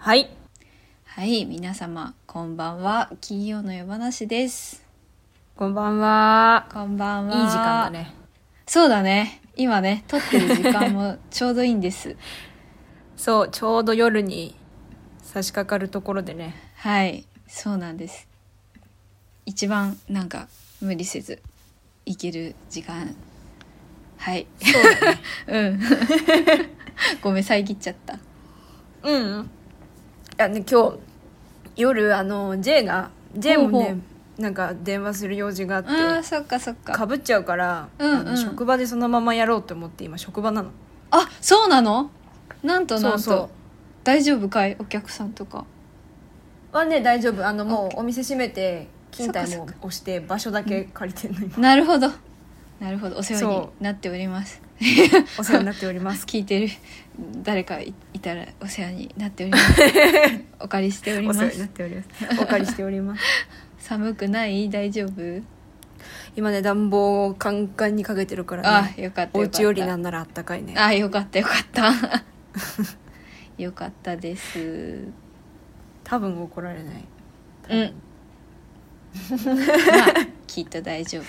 [0.00, 0.30] はい。
[1.04, 3.10] はい、皆様、こんばんは。
[3.20, 4.86] 金曜の夜話です。
[5.56, 6.68] こんばんは。
[6.72, 7.36] こんばんは。
[7.36, 7.90] いい時間だ。
[7.90, 8.14] ね。
[8.64, 9.42] そうだね。
[9.56, 12.16] 今ね、撮ってる時間も ちょうどいいんです。
[13.16, 14.54] そう、ちょうど夜に
[15.20, 16.54] 差し掛かるところでね。
[16.76, 18.28] はい、そうなんです。
[19.46, 20.46] 一番なんか
[20.80, 21.42] 無理せず
[22.06, 23.16] いける時間。
[24.16, 24.46] はい。
[24.62, 25.20] そうだね。
[25.48, 25.80] うん。
[27.20, 28.16] ごめん、遮っちゃった。
[29.02, 29.50] うん。
[30.38, 30.98] いやね、今日、
[31.74, 33.82] 夜、あの、J が、J もほう。
[33.82, 33.98] ほね、
[34.38, 36.92] なんか電話する用事があって、ああ、そっかそっか。
[36.92, 38.20] かぶっちゃうから、うんうん。
[38.20, 40.70] あの職場でそのままやろうと思って今職場なの。
[41.10, 42.12] あ、そうなの？
[42.62, 43.18] なんとなんと。
[43.18, 43.48] そうそう。
[44.04, 44.76] 大丈夫かい？
[44.78, 45.64] お客さんとか。
[46.70, 47.44] はね大丈夫。
[47.44, 49.74] あのもうお店閉めて勤怠もそっか。
[49.80, 51.58] 押して場所だけ借りてるの今。
[51.58, 52.08] なるほど。
[52.80, 53.16] なるほど。
[53.18, 54.60] お世話にそなっ ております。
[55.38, 56.24] お世話になっております。
[56.26, 56.68] 聞いてる
[57.42, 59.82] 誰かいいたらお世話になっております。
[60.60, 61.40] お借りしております。
[62.40, 63.22] お借りしております。
[63.78, 64.70] 寒くない？
[64.70, 65.42] 大丈夫？
[66.36, 68.94] 今ね暖房をカンカンにかけてるからね。
[68.96, 70.74] あよかったお家よりなんならあったかいね。
[70.76, 71.92] あよかったよかった。
[73.60, 75.08] よかったです。
[76.04, 77.04] 多分怒られない。
[77.70, 77.94] うん。
[79.44, 81.24] まあきっと大丈夫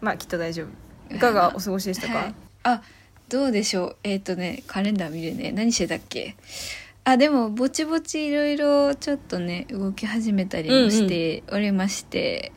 [0.00, 1.14] まあきっと大丈夫。
[1.14, 2.34] いかがお過ごしでしたか、はい。
[2.64, 2.82] あ
[3.28, 3.96] どうでしょう？
[4.04, 5.52] えっ、とねカレンダー見るね。
[5.52, 6.36] 何してたっけ？
[7.04, 12.52] あでもぼちぼちいろいろちょっとね動き始めたりもしておりまして、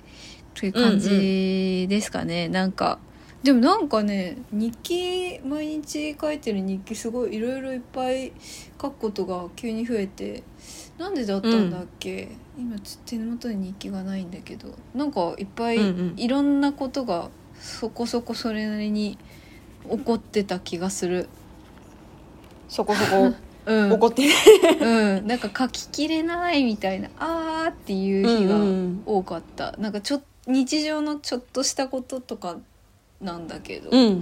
[0.53, 2.99] という感じですかね、なんか
[3.43, 8.31] でもなんかね日記毎日書いてる日記すごいいろいろいっぱい
[8.79, 10.43] 書くことが急に増えて
[11.01, 14.69] なんでだったんだっけ、今ちょっと手元に日記がないんだけど。
[14.93, 16.13] なんかいっぱいうんうん。
[16.15, 19.17] いろんなことがそこそこそれなりに
[19.89, 21.27] 起こってた気がする。
[22.69, 23.33] そこそこ
[23.65, 24.27] うん、怒って。
[24.79, 32.57] うん、なんか書ききれないみたいなあーっていう日がうんうん多かった、なんかちょ日常のちょっとしたこととか
[33.21, 34.21] なんだけど、うん。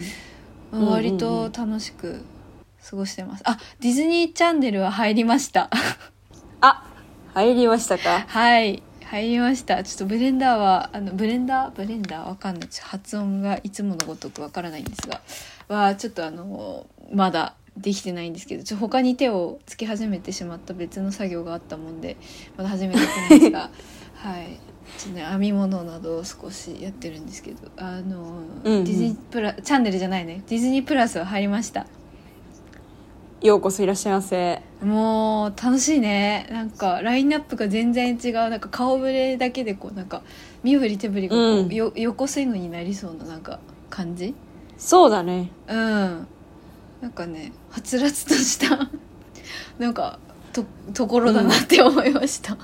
[0.71, 2.21] まあ割と楽しく
[2.89, 3.43] 過ごしてます。
[3.45, 5.69] あディズニーチャンネルは入りました。
[6.61, 6.85] あ
[7.33, 8.25] 入りましたか？
[8.27, 8.83] はい。
[9.05, 9.83] 入りました。
[9.83, 11.71] ちょっとブレンダーはあのブレンダー？
[11.71, 12.29] ブレンダー？
[12.29, 12.69] わかんない。
[12.81, 15.21] 発音がいつものごとくわからないんですが。
[15.67, 18.63] はちょっとあのまだできてないんですけど。
[18.63, 22.17] ちょ他に手をつけ始めてしまった別の作業があったもんで
[22.57, 23.69] まだ始めてないんですが。
[24.15, 24.59] はい
[24.97, 28.83] ちょっとね編み物などを少しやってるんですけどあの、うんうん。
[28.83, 30.43] ディズニープラチャンネルじゃないね。
[30.47, 31.85] ディズニープラスは入りました。
[33.41, 34.61] ようこそいらっしゃいませ。
[34.83, 36.47] もう楽しいね。
[36.51, 38.33] なんかラインナップが全然違う。
[38.33, 40.23] なんか顔ぶれだけでこうなんか
[40.63, 41.73] 身振り手振りがこう、うん。
[41.73, 44.35] よ横スイングになりそうななんか感じ？
[44.77, 45.51] そうだね。
[45.67, 46.27] うん。
[47.01, 48.89] なんかねはつらつとした。
[49.79, 50.19] なんか
[50.51, 52.57] とところだなって思いました、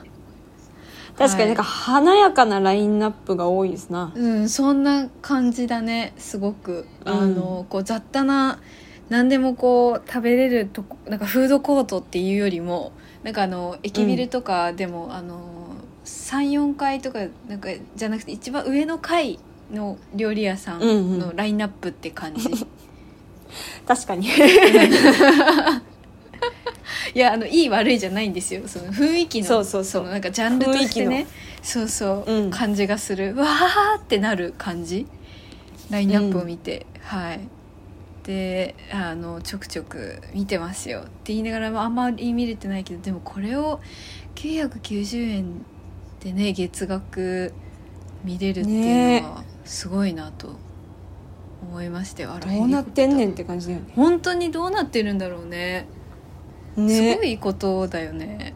[1.18, 4.12] 確かになんか華やかなラインナップが多いですな。
[4.14, 7.14] うんそんな感じだねすごく、うん。
[7.14, 8.60] あのこう雑多な
[9.10, 12.92] 何でもこう食べれるとこなんかフードコートっていうよりも
[13.24, 15.40] なんかあの駅ビルとかでも、あの
[16.06, 19.40] 34階とかなんかじゃなくて一番上の階
[19.72, 22.50] の料理屋さんうんうんのラインナップって感じ、
[23.88, 24.30] 確かに
[27.16, 28.68] いやあのいい悪いじゃないんですよ。
[28.68, 30.04] その雰囲気のそうそうそう。
[30.04, 31.28] のなんかジャンルとしてね。
[31.64, 32.52] そうそう、うん。
[32.52, 33.34] 感じがする。
[33.36, 35.08] わーってなる感じ。
[35.90, 37.40] ラインナップを見て、はい。
[38.24, 41.02] であのちょくちょく見てますよ。
[41.02, 43.80] って言いながらもあんまり見れてないけどでもこれを
[44.36, 45.66] 990円
[46.20, 47.54] でね月額
[48.26, 50.56] 見れるっていうのはすごいなと。
[51.68, 53.92] 思いましてよあらどうなってんねんって感じだよね。
[53.96, 55.88] 本当にどうなってるんだろうね
[56.76, 58.54] すねごいことだよね。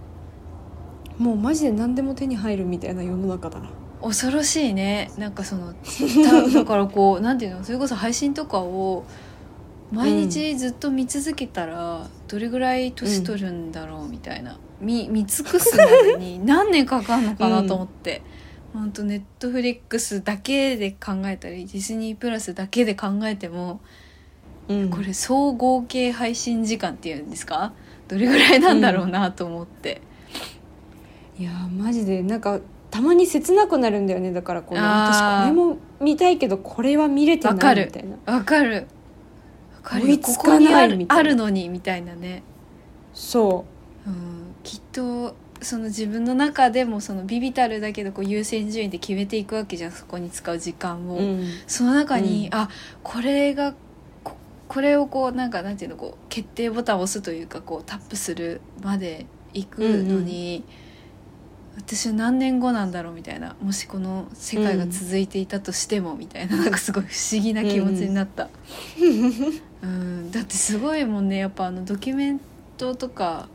[1.18, 3.70] もうマジで何でも手に入るみたいな世の中だな。
[4.02, 5.12] 恐ろしいね。
[5.18, 5.74] なんかその
[6.26, 7.64] ただからこうなんていうの？
[7.64, 9.04] それこそ配信とかを
[9.92, 18.22] 毎日ずっと見続けたらどれぐらい年取るんだろうみたいな、見 見尽くすまでに何年かかるのかなと思って、
[18.72, 23.82] ほんとネットフリックスだけで考えたりディズニープラスだけで考えても
[24.70, 24.90] うん。
[24.90, 27.74] これ総合計配信時間っていうんですか？
[28.10, 30.02] どれぐらいなんだろうなと思って、
[31.38, 32.60] いやーマジでなんか
[32.90, 34.34] たまに切なくなるんだよね。
[34.34, 35.14] だからこうあー。
[35.14, 38.34] 私これも見たいけどこれは見れてわかるないみたいな。
[38.34, 38.88] わかる。
[39.76, 40.06] わかる。
[40.06, 41.22] 追いつかないみたいな。
[41.22, 42.42] あるのにみたいなね。
[43.14, 43.66] そ
[44.08, 44.10] う。
[44.10, 44.56] ん。
[44.64, 49.92] きっとその自分の中でもそのビビたるだけどこう優先順位で決めていくわけじゃん。
[49.92, 52.60] そこに使う時間を、う、うん、その中に、うん。
[52.60, 52.70] あ
[53.04, 53.76] これが
[54.70, 60.64] ここれをこうなんかなんていうのこう決定ボタンを押すというかこうタップするまで行くのに、
[61.76, 68.50] 私は何年後なんだろうみたいなもしこの世界が続いていたとしてもみたいな,、なんかすごい不思議な気持ちになった、
[69.82, 70.32] うん。
[70.32, 72.42] だってすごいもんねやっぱあのドキュメン
[72.78, 73.50] トとか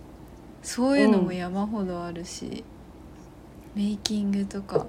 [0.63, 2.65] そういうのも山ほどあるし、
[3.77, 4.87] メイキングとか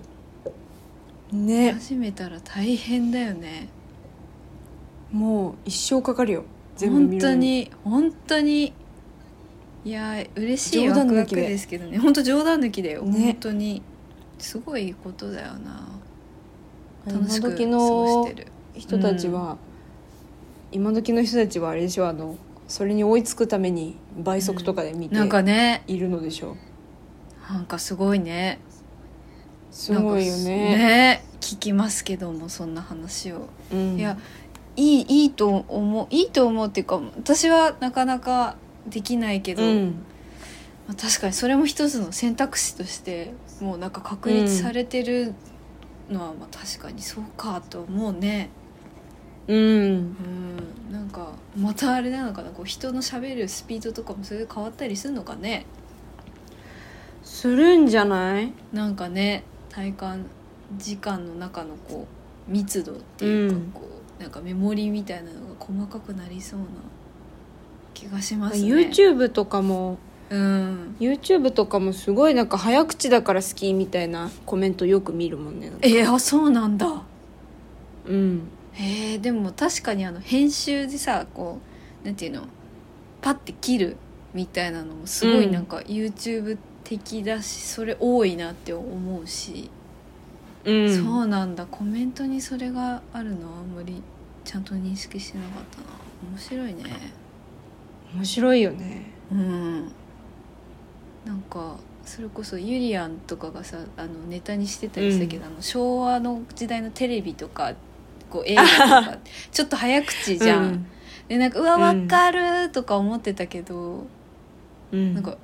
[1.31, 1.74] ね。
[1.74, 3.69] 始めたら大変だよね
[5.15, 6.44] もう一生かかるよ。
[6.75, 8.73] 全部見本るの当に本当に
[9.85, 11.97] いや嬉しいワクワクでですけどね。
[11.97, 13.25] 本当冗談抜きだよ、ね。
[13.25, 13.81] 本当に。
[14.38, 15.88] すごいことだよな。
[17.06, 18.47] 楽しく時のごしてる。
[18.73, 19.57] 人たちは、
[20.73, 22.07] 今時の人たちはあれでしょ？
[22.09, 22.35] あの
[22.67, 25.83] それに追いつくために倍速とかで見てなんかね。
[25.88, 26.57] いるのでしょ？
[27.50, 28.59] なんかすごいね。
[29.71, 31.23] すごいよなんかねね。
[31.39, 33.97] 聞きますけどもそんな話を、うん。
[33.97, 34.17] いや
[34.75, 38.56] いいいいと思ういいと思うっていうか私はなかなか
[38.88, 39.95] できないけど、うん。
[40.88, 45.33] まあ、確かにそれも一つの選択肢としてもうなんか確立されてる
[46.10, 48.50] のはまあ確かにそうかと思うね。
[49.48, 49.57] うん。
[49.57, 50.92] うん。
[50.92, 55.66] なんかまたあれなのかなこう人のしゃべるスピードとかもそれで変わったりするのかね。
[57.24, 58.54] するんじゃない？
[58.72, 60.25] なんかね体感
[60.77, 62.07] 時間の中のこ
[62.48, 63.72] う密度っていうかうん。
[63.72, 66.65] こう、なんかメモリみたいなのが細かくなりそうな
[67.94, 68.67] 気がしますね。
[68.69, 69.97] YouTube とかも
[70.29, 70.95] うん。
[71.00, 75.71] YouTube とかもすごいなんか早口だから好きみたいなコメントよく見るもんね。
[75.81, 77.03] えー、あそうなんだ。
[78.06, 78.47] うん。
[78.73, 81.59] へえでも確かにあの編集でさこ
[82.03, 82.44] うなんていうの？
[83.21, 83.97] パッて切る
[84.33, 85.65] みたいなのもすごいうんなん。
[85.65, 89.69] か YouTube 的だし、それ多いなって思うし、
[90.65, 91.03] うん。
[91.03, 91.65] そうなんだ。
[91.65, 93.51] コメントにそれがあるの？
[93.51, 94.01] はあんまり
[94.44, 95.85] ちゃんと認識してなかったな。
[96.31, 96.83] 面白いね。
[98.13, 99.06] 面白いよね。
[99.31, 99.91] うん。
[101.25, 107.73] なんかそれこそユリアンとかがさあのネタにしてたりしたけど、あの昭和の時代のテレビとか
[108.29, 108.69] こう映画と
[109.12, 109.17] か
[109.51, 110.85] ちょっと早口じゃん、うん。
[111.27, 112.01] でなんか「うわうん。
[112.01, 114.06] 分かる!」とか思ってたけど、
[114.91, 115.13] うん。
[115.15, 115.38] なんか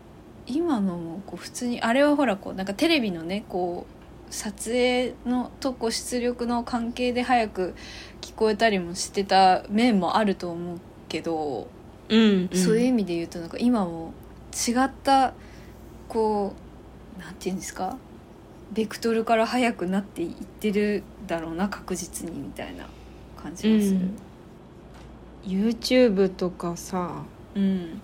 [0.45, 4.00] 今のもこう普通にあれはほらこうなんかテレビのねこう
[4.31, 7.75] 撮影のとこう出力の関係で早く
[8.21, 10.77] 聞こえたりもしてた面もあると思う
[11.09, 11.67] けど、
[12.09, 14.13] うんそういう意味で言うとなんか今も
[14.53, 15.33] 違った
[16.07, 16.55] こ
[17.17, 17.97] うなんていうんですか？
[18.73, 22.87] ベクトルから速くなっていってるだろうな確実にみたいな
[23.41, 23.99] 感じがする。
[25.45, 27.23] YouTube とかさ
[27.55, 28.01] うん。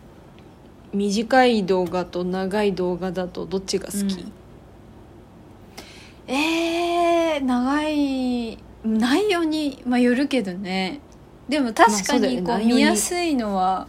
[0.94, 4.32] 短い動画と長い動画だとどっちが好き、うん
[6.28, 11.00] えー、長い内容に、まあ、よるけどね。
[11.50, 13.88] でも確かにこう見やすいのは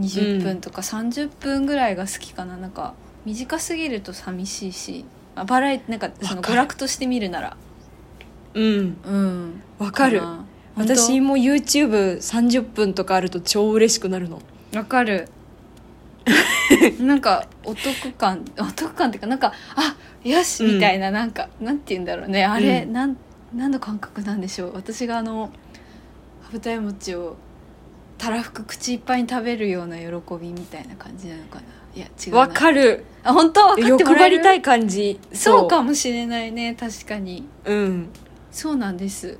[0.00, 2.56] 20分とか30分ぐらいが好きかな。
[2.56, 2.94] なんか
[3.24, 5.04] 短すぎると寂しいし。
[5.34, 7.56] あバラエティなんかその娯楽として見るなら。
[8.54, 8.96] うん。
[9.04, 9.62] うん。
[9.78, 10.22] わかる。
[10.74, 14.40] 私も YouTube30 分とかあると超嬉しくなるの。
[14.74, 15.28] わかる。
[17.00, 20.74] なんかお得感お得感っていうかなんかあよしうん。
[20.74, 22.44] みたいな、なんかなんて言うんだろうね。
[22.44, 22.92] あれ、うん。
[22.92, 23.16] なん
[23.54, 24.74] 何の感覚なんでしょう。
[24.74, 25.50] 私があの
[26.42, 27.36] 羽二重餅を
[28.18, 30.04] たらふく口いっぱいに食べるような喜
[30.40, 31.62] びみたいな感じなのかな。
[31.94, 32.38] いや違うな。
[32.38, 33.04] わかる。
[33.24, 33.74] あ本当？
[33.74, 34.36] 分かっても欲らえる？
[34.36, 37.46] 張りたい感じそうかもしれないね確かに。
[37.64, 38.08] うん。
[38.50, 39.38] そうなんです。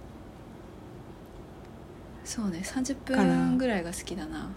[2.24, 4.50] そうね30かな分ぐらいが好きだな。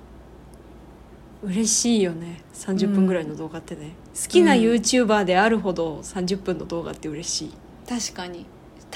[1.43, 2.41] 嬉しいよね。
[2.53, 7.53] 30分ぐらいの動画ってね、好きな YouTuber であるほど30分の動画って嬉しい。
[7.87, 8.45] 確かに。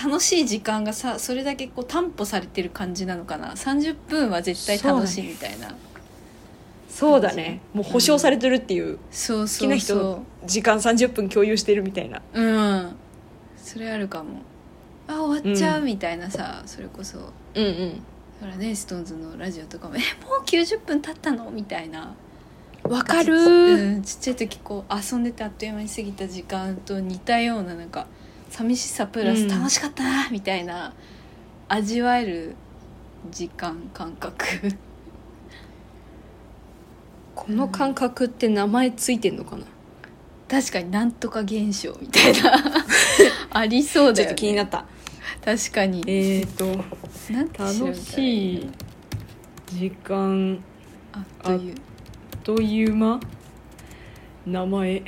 [0.02, 3.52] 楽しい時間がさそれだけこう担保されてる感じなのかな。
[3.52, 5.76] 30分は絶対楽しいみたいな。
[6.90, 7.62] そうだね。
[7.74, 12.22] もう保証されてるっていう、そう好きな人の時間30分共有してるみたいな。
[12.34, 12.96] ううん。
[13.58, 14.42] それあるかも。
[15.08, 15.86] あ終わっちゃううん。
[15.86, 17.20] みたいなさ、それこそ。
[17.56, 18.04] うんうん。
[18.40, 22.16] ほらねストーンズのラジオとかも「えもう90分経ったの?」みたいな
[22.90, 23.36] わかる。
[23.36, 28.08] うん、ちっちゃい時こう遊んでてあっという間に過ぎた時間と似たようななんか
[28.50, 29.38] 寂しさプラうん。
[29.38, 30.94] ス楽しかったなみたいな、
[31.68, 32.56] 味わえる
[33.30, 34.44] 時間感覚。
[37.36, 39.64] この感覚って名前ついてんのかな、
[40.50, 42.54] 確かになんとか現象みたいな。
[43.54, 44.86] ありそうだよ、ね、ちょっと気になった。
[45.46, 46.04] 確かに。
[46.08, 46.84] えーと
[47.58, 48.70] 楽しい
[49.68, 50.64] 時間
[51.14, 51.76] あという
[52.50, 53.20] という間。
[54.48, 55.04] 名前。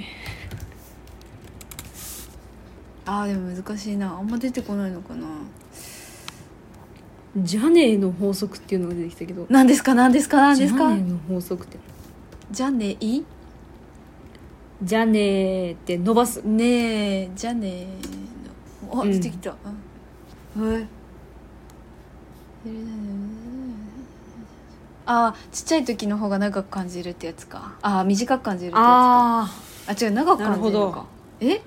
[3.04, 4.12] あーでも難しいな。
[4.14, 5.26] あんま出てこないのかな。
[7.38, 9.48] ジャネーの法則っていうのが出てきたけど。
[9.50, 9.96] 何ですか？
[9.96, 10.38] 何ですか？
[10.38, 10.78] 何ですか？
[10.78, 11.80] ジャネーの法則って。
[12.52, 13.24] じゃねい
[14.84, 16.44] じゃねーって伸ばす。
[16.44, 17.88] ねえじゃね
[18.84, 19.00] えの。
[19.02, 19.12] あうん。
[19.14, 19.56] 出てきた、
[20.56, 20.74] うん。
[20.74, 22.70] はいあー
[25.52, 27.74] ちっちゃい時の方が長く感じるってやつか。
[27.82, 28.90] あー短く感じるってやつか。
[28.90, 29.50] あ
[29.88, 30.98] あ違う長く感じるのか。
[31.40, 31.62] なるほえ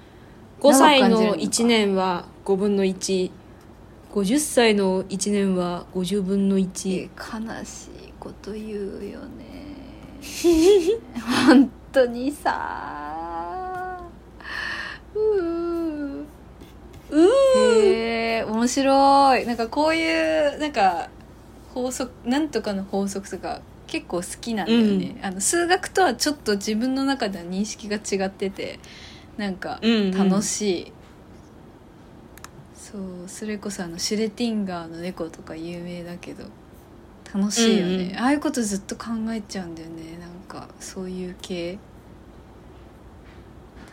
[0.61, 7.09] ？5歳の長く感じるのか1年は5分の150歳の1年は50分のえ1
[7.59, 9.65] 悲しいこと言うよね。
[11.47, 14.01] 本当にさ。
[15.15, 16.25] うー。
[17.11, 17.29] うー。
[17.59, 19.47] へえ面白い。
[19.47, 21.09] なんかこういうなんか
[21.75, 28.79] 法則なんとかの法則とか結構好きなんだよね、あの数学とはちょっと自分の中では認識が違ってて
[29.37, 30.11] なんかうん。
[30.13, 30.93] 楽しい、
[32.75, 36.45] そうそれこそあのシュレティンガーの猫とか有名だけど
[37.35, 38.19] 楽しいよね、うんうん。
[38.19, 40.17] ああいうことずっと考えちゃうんだよね。
[40.19, 41.79] なんかそういう系。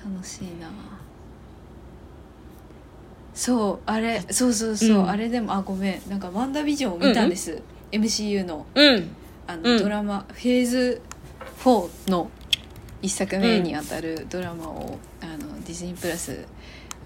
[0.04, 0.68] 楽しいな
[3.34, 5.10] そうあれそうそうそう、うん。
[5.10, 6.10] あれでもあごめん。
[6.10, 7.62] なんか「ワンダービジョン」を見たんです、
[7.92, 8.66] MCU の。
[8.76, 9.10] うん。
[9.48, 9.80] あの、うん。
[9.84, 10.26] ドラマ。
[10.30, 11.02] フェーズ
[11.64, 12.30] 4の
[13.02, 16.46] 一作目にあたるドラマを、あのディズニープラス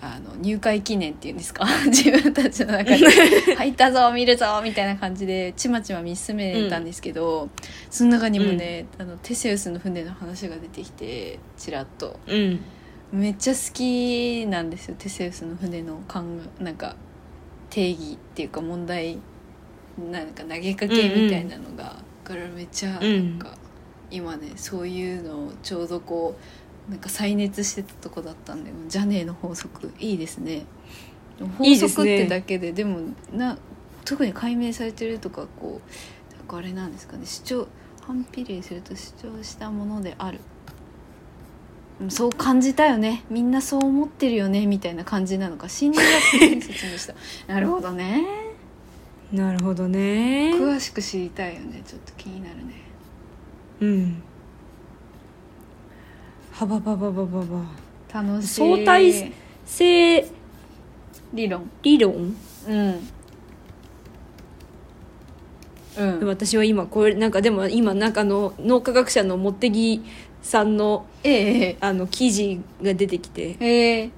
[0.02, 1.66] あの入会記念っていうんですか？
[1.88, 2.98] 自分たちの中で
[3.56, 7.50] 「入ったぞ見るぞ」みたいな感じでちまちま見進めたんですけど、
[7.90, 12.20] その中にもね、あのテセウスの船の話が出てきてちらっと。
[12.28, 12.60] うん
[13.12, 16.22] めっちゃ好きなんですよテセウスの船の考
[16.60, 16.96] えなんか
[17.70, 19.18] 定義っていうか問題
[20.12, 23.58] なんか投げかけみたいなのが、だからめっちゃなんか、
[24.12, 26.36] 今ねそういうのをちょうどこ
[26.88, 30.66] うなんか再熱してたとこだったんで「じゃねえ」の法則いいですね。
[31.58, 33.00] 法則ってだけででも
[33.32, 33.58] な
[34.04, 37.26] 特に解明されてるとかこうなんかあれなんですかね。
[37.26, 37.68] 主張
[38.02, 40.40] 反比例すると主張したものである。
[40.40, 40.55] うん
[42.10, 43.24] そう感じたよね。
[43.30, 44.66] みんなそう思ってるよね。
[44.66, 45.70] みたいな感じなのか。
[45.70, 47.14] 心理学的に説明した。
[47.52, 48.26] なるほどね。
[49.32, 50.54] なるほどね。
[50.56, 51.82] 詳しく知りたいよね。
[51.86, 52.74] ちょっと気になるね。
[53.80, 54.24] うん。
[56.52, 57.86] はばばばばばば。
[58.14, 58.48] 楽しい。
[58.48, 59.34] 相対
[59.66, 60.30] 性
[61.34, 61.70] 理論。
[61.82, 62.36] 理論。
[62.68, 63.00] うん。
[65.98, 66.28] うん。
[66.28, 70.04] 私は今これなんかでも今なんかあの脳科学者の茂木
[70.46, 73.58] さんのええあの記事が出てきて。
[73.60, 74.10] ええ。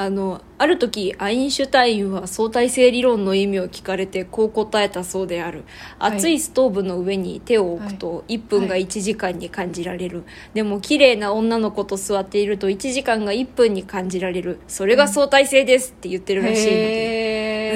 [0.00, 5.64] あのある時アインシュタインは相対性理論の意味を聞かれてこう答えたそうである。
[6.00, 6.16] はい。
[6.16, 10.24] 熱いストーブの上に手を置くと1分が1時間に感じられる、
[10.54, 14.58] でも綺麗な女の子と座っていると1時間が1分に感じられる。
[14.66, 17.74] それが相対性ですって言ってるらしいので、へ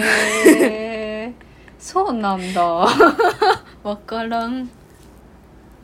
[1.29, 1.33] え。
[1.79, 2.63] そうなんだ。
[3.85, 4.69] わからん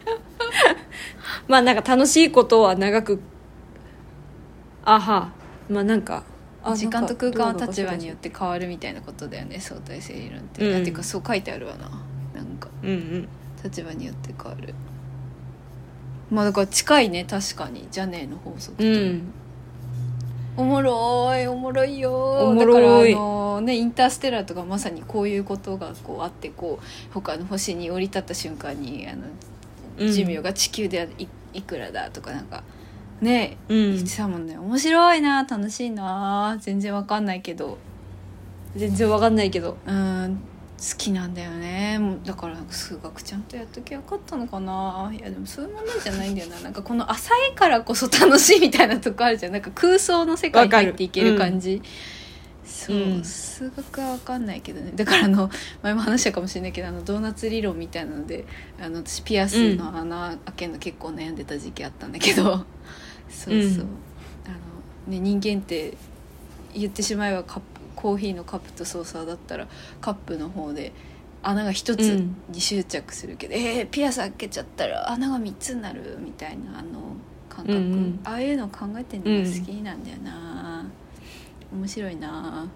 [1.48, 3.20] まあなんか楽しいことは長く
[4.84, 5.32] あは
[5.68, 6.24] まあなんか
[6.62, 10.72] あ時間と空間は立場によっって変わるみたいなことだよね相対性理論って、うん。
[10.72, 11.88] なんていうかそう書いてあるわな
[12.34, 12.68] なんか。
[12.82, 13.28] うんうん。
[13.62, 14.74] 立場によって変わる。
[16.30, 17.86] まあだから近いね確かに。
[17.90, 19.32] じゃねえの法則と、うん。
[20.56, 29.30] おもろいおもろいよだからあのねインターステラーとかまさにこういうことがこうあってこう他の星に降り立った瞬間にあのうん
[29.98, 32.62] 寿命が地球でいいくらだとかなんか
[33.20, 33.94] ねうん。
[33.96, 34.56] 言ってたもんね。
[34.58, 36.56] 面白いな楽しいな。
[36.60, 37.78] 全然わかんないけど。
[38.76, 39.76] 全然わかんないけど。
[39.86, 40.40] うん。
[40.78, 41.98] 好きなんだよね。
[41.98, 45.10] もうだから数学ちゃんとやっときゃよかったのかな。
[45.12, 46.60] いやでもそういう問題じゃないんだよな。
[46.60, 49.52] なんかこの浅いからこそ楽しいみたいなとこあるじゃん。
[49.52, 51.82] なんか空想の世界に入っていける感じ
[52.68, 53.24] そう、うん。
[53.24, 54.92] 数学は分かんないけどね。
[54.94, 55.50] だからあの
[55.82, 58.44] 前も話したかもしれないけどあのドーナツ理論みたいなので
[58.80, 62.64] あの私ピアスの穴開けるの結構悩んでた時期あったんだけど、そう
[63.30, 63.64] そう、うん。
[63.70, 63.86] あの
[65.08, 65.94] ね、人間って
[66.74, 67.62] 言ってしまえばカップ
[67.96, 69.66] コーヒーのカップとソーサーだったら
[70.00, 70.92] カップの方で
[71.42, 72.36] 穴が一つうん。
[72.50, 77.16] に執着するけど、えーピアス開けちゃったら穴が3つになるみたいなあの
[77.48, 78.20] 感覚、うんうん。
[78.24, 80.84] ああいうの考えてるのが好きなんだよな、
[81.72, 82.68] 面白いな。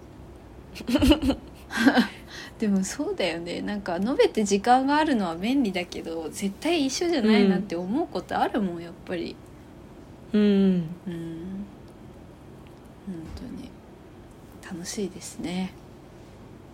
[2.59, 3.63] でもそうだよね。
[3.63, 9.35] なんか述べて時間があるのは便利だけど絶対一緒じゃないなって思うことあるもんやっぱり。
[10.33, 10.43] うん。
[10.43, 10.45] う
[11.11, 11.67] ん。
[13.07, 13.71] 本当に。
[14.63, 15.73] 楽しいですね。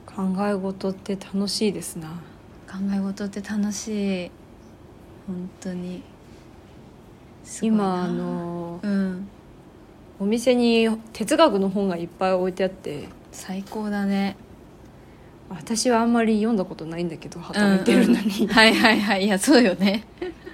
[0.07, 2.09] 考え事って楽しいですな。
[2.71, 4.31] 考え事って楽しい。
[5.27, 6.03] 本当に。
[7.63, 9.29] 今あのうん
[10.21, 13.09] お店に哲学の本がいっぱい置いてあって。
[13.31, 14.37] 最高だね。
[15.49, 18.49] 私はあんまり読んだことないんだけど働いてるのに、うんうん。
[18.49, 19.25] はいはいはい。
[19.25, 20.05] いやそうよね。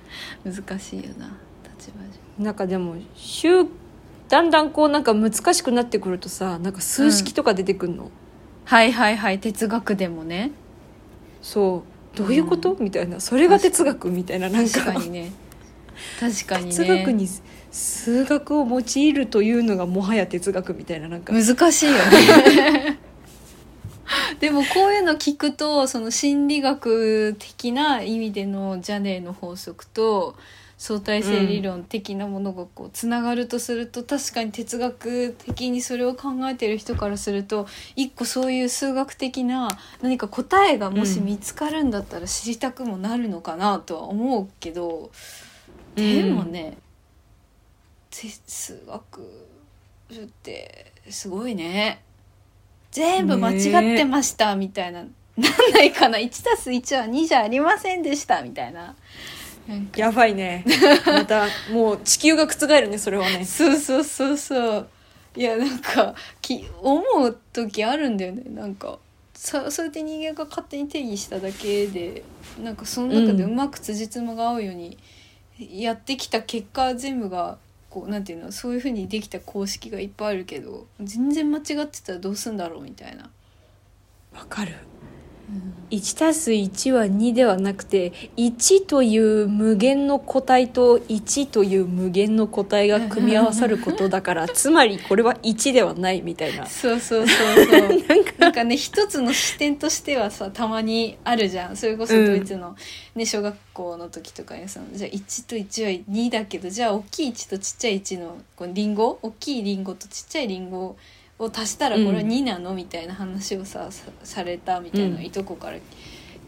[0.44, 1.36] 難しいよな。
[1.78, 1.96] じわ
[2.38, 3.66] じなんかでも週
[4.28, 8.10] だんだんこうなんか難しくなってくるとさなんか数式とか出てくるの、
[8.64, 9.38] はいはいはい。
[9.40, 10.50] 哲学でもね。
[11.42, 12.16] そう。
[12.16, 13.20] どういうこと、みたいな。
[13.20, 14.80] それが哲学みたいななんか。
[14.80, 15.32] 確かにね。
[16.18, 16.70] 確かにね。
[16.70, 17.28] 哲学に
[17.74, 21.32] 数学を用いるというのがもはや哲学みたいななんか。
[21.32, 22.98] 難しいよね。
[24.38, 30.36] でもこういうの聞くとその心理学的な意味でのジャネーの法則と
[30.78, 37.66] 相対性理論的なものがこうつながるとすると、確かに哲学的にそれを考えてる人からすると
[37.96, 45.10] 一個そういう数学的な何か答えがもし見つかるんだったら知りたくもなるのかなとは思うけど、
[45.96, 46.76] でもね
[48.16, 49.20] 哲学
[50.12, 52.00] ってすごいね。
[52.92, 55.10] 全部間違ってましたみたいな、なん
[55.72, 56.18] ないかな。
[56.18, 58.94] 1+1 は2じゃありませんでしたみたいな。
[59.96, 60.64] やばいね。
[61.06, 63.44] またもう地球が覆るねそれはね。
[63.44, 64.88] そうそうそうそう。
[65.36, 68.44] いやなんかき思う時あるんだよね。
[68.50, 68.98] なんか
[69.32, 72.22] さそうやって人間が勝手に定義しただけで
[72.62, 74.96] なんかその中でうまく辻褄が合うように
[75.58, 77.58] やってきた結果全部が
[77.94, 83.30] こうなんていうのそういうふうにできた公式がいっぱいあるけど全然間違ってたらどうすんだろうみたいな。
[84.34, 84.74] わかる
[85.90, 96.66] 1たす1は2ではなくて1という無限の個体と1という無限の個体が組み合わさることだからつまりこれは1ではないみたいな。
[96.66, 98.04] そうそうそうそう。
[98.38, 101.76] なんかね一つの視点としてはさたまにあるじゃん。
[101.76, 102.76] それこそドイツの、
[103.14, 109.18] ね小学校の時とかにさじゃあ1と1は2だけどじゃあ大きい1とちっちゃい1のこうリンゴ？
[109.22, 110.96] 大きいリンゴとちっちゃいリンゴを
[111.38, 115.78] 足したらこれは2なの、みたいな話をささされたみたいないとこから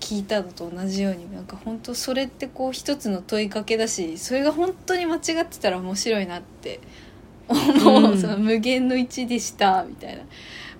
[0.00, 6.80] 聞いたのと同じようになんか本当それってこう一つの問いかけだしそれが本当に間違ってたら面白いなって
[7.48, 10.22] 思う、うんその無限の1でしたみたいな。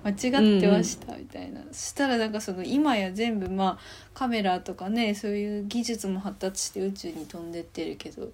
[0.03, 8.29] 間違ってましたみたいな、そしたらなんかその今や全部まあカメラとかねそういう技術も発達して宇宙に飛んでってるけど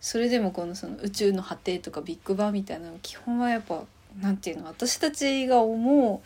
[0.00, 3.84] それでもこのその宇宙の果てとかビッグバンみたいなの基本はやっぱ
[4.20, 6.22] なんていうの私たちが思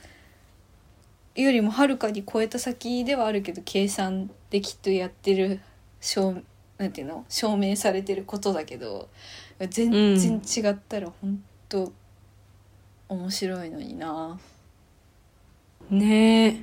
[1.37, 5.61] うよりもはるかに超えた先ではあるけど計算できっとやってる
[6.01, 6.42] 証
[6.79, 9.09] なんていうの証明されてることだけど
[9.70, 11.92] 全然違ったら本当
[13.09, 14.38] 面白いのにな。
[15.90, 16.57] ねえ。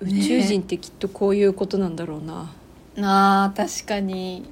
[0.00, 2.52] 宇宙人ってきっとこういうことなんだろうな、
[2.94, 4.44] なあ確かに。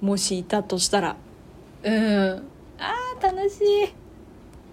[0.00, 1.16] もしいたとしたら。
[1.82, 3.94] うんあー楽しい。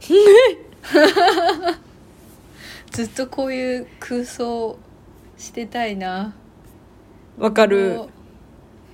[2.92, 4.78] ずっとこういう空想
[5.38, 6.36] してたいな。
[7.38, 8.02] わかる。
[8.02, 8.10] お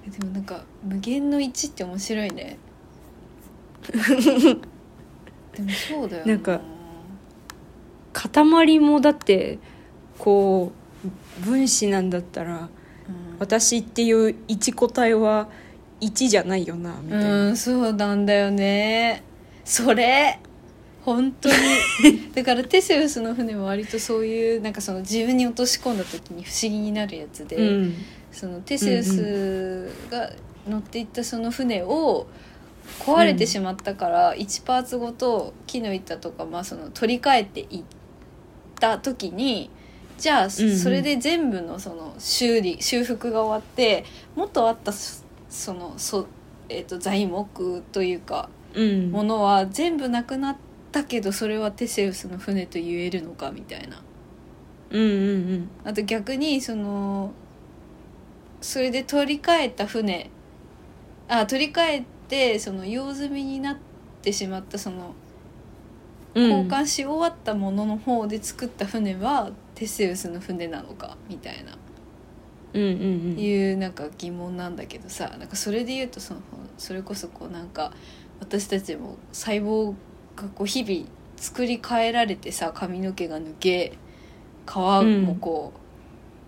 [0.10, 2.58] でもなんか無限の1って面白いね。
[3.89, 3.95] で
[5.63, 6.62] もそうだよなんか
[8.13, 9.60] 塊もだって
[10.17, 10.72] こ
[11.41, 12.69] う分子なんだったらうん。
[13.39, 15.50] 私っていう一個体は
[16.01, 19.23] 1じゃないよなみたいな、うんそうなんだよね。
[19.65, 20.39] それ
[21.03, 21.55] 本当に。
[22.33, 27.95] だからテセウスの船は割とそういうなんかその自分に落とし込んだ時に不思議になるやつで、うん。
[28.31, 30.31] そのテセウスが
[30.67, 32.27] 乗っていったその船を
[32.99, 37.83] 壊れてしまったから1パーツごと木の板とか、まあ、その取り替えていっ
[38.79, 39.69] た時に
[40.17, 44.03] じゃあそれで全部のその修理修復が終わって
[44.35, 44.91] 元あった
[45.49, 46.27] そそのそ、
[46.69, 49.12] えー、と材木というかうん。
[49.12, 50.57] ものは全部なくなっ
[50.91, 54.01] たけどそれはテセウスの船と言えるのかみたいな。
[54.91, 55.05] うんう
[55.57, 57.31] んあと逆にその
[58.59, 60.31] それで取り替えた船
[61.27, 63.77] あ取り替えてその用済みになっ
[64.23, 65.13] てしまったその
[66.35, 66.49] うん。
[66.49, 71.63] 交換し終わったものの方で作った船はテセウスの船なのかみたいな。
[71.63, 71.79] うんうんうん
[72.77, 76.41] いうなんか疑問なんだけどさなんかそれで言うとその
[76.77, 77.91] それこそこうなんか
[78.39, 79.95] 私たちも細胞
[80.36, 83.97] がこう日々作り変えられてさ髪の毛が抜け
[84.67, 85.73] 皮もこ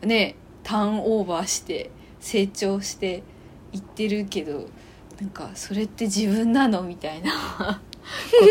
[0.03, 3.23] う、ねターンオーバーして成長して
[3.73, 4.69] いってるけど
[5.19, 7.81] なんかそれって自分なのみたいな こ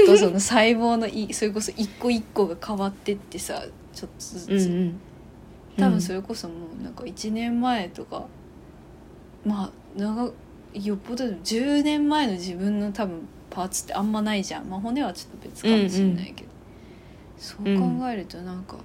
[0.07, 4.51] とその細胞のいそれこそ一個一個が変わってってさちょっとずつ。
[4.51, 5.01] うんうん
[5.79, 8.27] 多分それこそもうなんか1年前とか
[9.45, 10.33] まあ長
[10.75, 16.51] よっぽど10年前の自分の多分パーツってあんまないじゃん、まあ、骨はちょっと別かもしれないけど、
[17.37, 18.77] そう考えるとなんか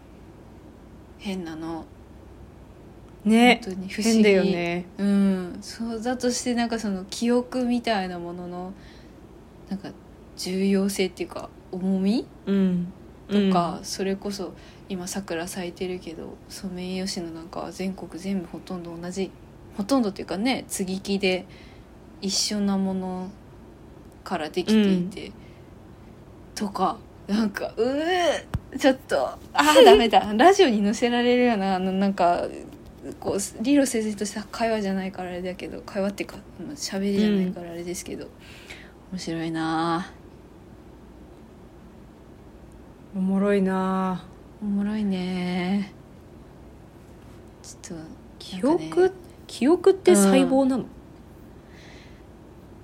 [1.19, 1.85] 変なの。
[3.23, 3.61] ね。
[3.63, 4.13] 本当に不思議。
[4.15, 4.85] 変だよね。
[4.97, 5.57] うん。
[5.61, 8.73] そうだとしてなんかその記憶みたいなものの
[9.69, 9.89] なんか
[10.37, 12.25] 重要性っていうか重み？
[12.45, 12.93] うん。
[13.27, 14.53] とか、それこそ
[14.87, 19.31] 今桜咲いてるけどソメイヨシノなんかは全国全部ほとんど同じ
[19.77, 21.45] ほとんどっていうかね接ぎ木で
[22.21, 23.29] 一緒なもの
[24.23, 25.31] からできていて、
[26.55, 30.33] とかなんかうーちょっとあーダメだ。
[30.33, 32.47] ラジオに載せられるようなあのなんか
[33.19, 38.27] こう理路整然とした会話じゃないからあれだけど会話っていうかまあ喋りじゃないからあれですけど、
[39.11, 40.11] 面白いな
[43.15, 44.25] おもろいな
[44.61, 45.93] おもろいね。
[47.61, 48.03] ちょっと
[48.61, 48.61] ね。
[48.63, 49.11] 憶、
[49.47, 50.87] 記憶って細胞なの、う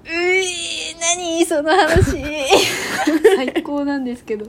[0.09, 2.17] い何その話。
[3.35, 4.45] 最高なんですけど。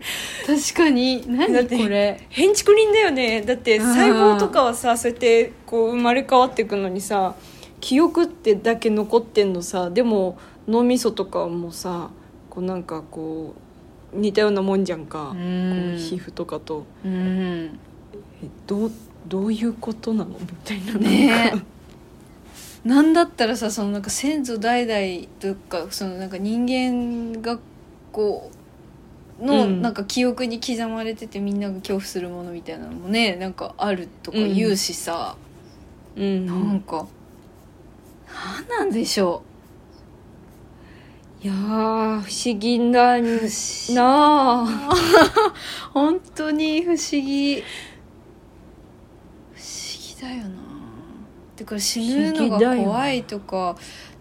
[0.46, 1.22] 確かに。
[1.22, 3.42] だ何ってこれ変築林だよね。
[3.42, 3.86] だってうん。
[3.86, 7.34] 細胞とかはさそうやってこう生まれ変わっていくのにさ
[7.80, 9.90] 記憶ってだけ残ってんのさ。
[9.90, 12.10] でも脳みそとかもさ
[12.48, 13.71] こうなんかこう
[14.12, 16.84] 似たようなもんじゃんか、うこんう皮膚とかと。
[17.04, 17.78] うん。
[18.42, 18.92] えどう
[19.26, 20.30] どういうことなの？
[20.30, 20.94] みたいな。
[20.94, 21.52] ね
[22.84, 27.58] なんだったらさそのなんか先祖代々とかそのなんか人間が
[28.10, 28.50] こ
[29.40, 29.82] うのうん。
[29.82, 35.36] なんか記憶に刻まれててみんなが恐怖するものみたいなのもねなんかあるとか言うしさ、
[36.16, 36.46] うん。
[36.46, 37.06] なんか
[38.66, 39.44] 何なんでしょ
[41.42, 44.94] いやー不思議だう不思なあ。
[45.92, 47.56] 本当に不思議。
[49.52, 49.66] 不思
[50.16, 50.50] 議だよな。
[51.56, 53.76] だから死ぬのが怖いとかっ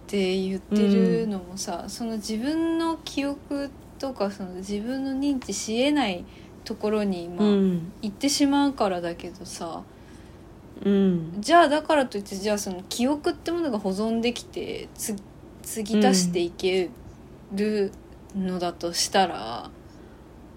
[0.07, 6.25] て言ってるのもさ、その自分の記憶とかその自分の認知しえない
[6.65, 7.91] ところに、まあうん。
[8.01, 9.83] 行ってしまうからだけどさ。
[10.83, 11.33] うん。
[11.39, 15.15] じゃあだからといってじゃあその記憶ってものが保存できてつ
[15.61, 16.89] 継ぎ足していけ
[17.51, 17.91] る
[18.35, 19.69] のだとしたら、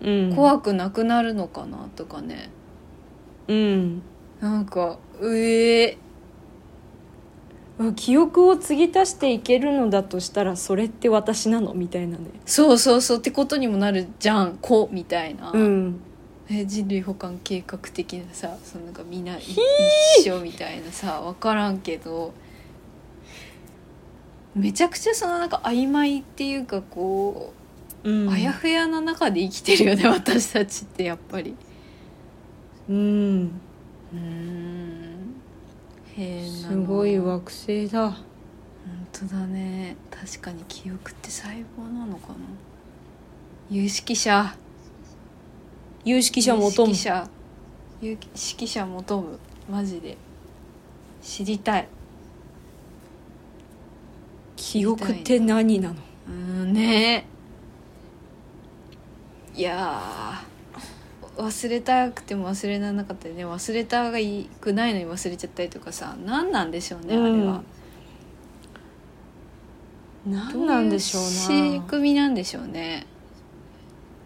[0.00, 0.34] うん。
[0.34, 2.50] 怖くなくなるのかなとかね。
[3.48, 4.02] うん。
[4.40, 5.96] なんかうえ
[7.96, 12.26] 記憶を継ぎ足していけるのだとしたらそれって私なのみたいなね。
[12.46, 13.18] そうそうそう。
[13.18, 14.58] ってことにもなるじゃん。
[14.60, 16.00] 子みたいな、うん。
[16.48, 19.58] え人類補完計画的なさそのなんかみんな一
[20.28, 22.34] 緒みたいなさ分からんけど
[24.54, 27.52] めちゃくちゃそのなんか曖昧っていうかこ
[28.04, 28.30] う、うん。
[28.30, 31.56] あやふやな中で生きてるよね 私たちってやっぱり。
[32.88, 33.50] うん。
[34.12, 35.34] うん。
[36.14, 38.10] 変なすのごい惑星だ。
[38.10, 38.18] 本
[39.12, 39.96] 当だね。
[40.10, 42.34] 確かに記憶って細胞なのかな。
[43.70, 44.54] 有識者。
[46.04, 47.28] 有識者求む有識者。
[48.02, 49.38] 有識者求む
[49.70, 50.16] マジで。
[51.22, 51.88] 知りたい
[54.66, 55.94] 記憶って何なの？
[56.26, 57.26] うんね
[59.54, 63.44] いやー忘れたくても忘れられなかったりね。
[63.44, 67.62] 忘れたがいくないのに忘れちゃったりとかさ何なんでしょうね、あれは。
[70.26, 71.28] 何なんでしょうな。
[71.28, 73.06] 仕組みなんでしょうね。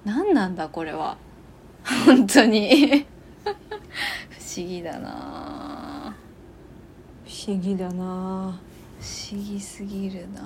[0.05, 1.16] 何なんだこれは。
[2.07, 3.05] 本当に。
[3.44, 6.14] 不思議だな。
[7.27, 8.61] 不思議だな
[9.00, 10.42] 不思議すぎるな。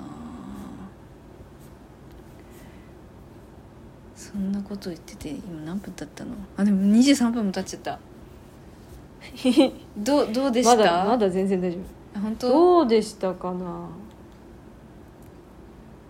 [4.15, 6.31] そんなこと言ってて今何分経ったの？
[6.57, 7.99] あでも23分も経っちゃった。
[9.97, 10.75] どうどうでした？
[10.77, 11.81] まだまだ全然大丈夫。
[12.17, 12.49] あ本当？
[12.49, 13.87] どうでしたかな？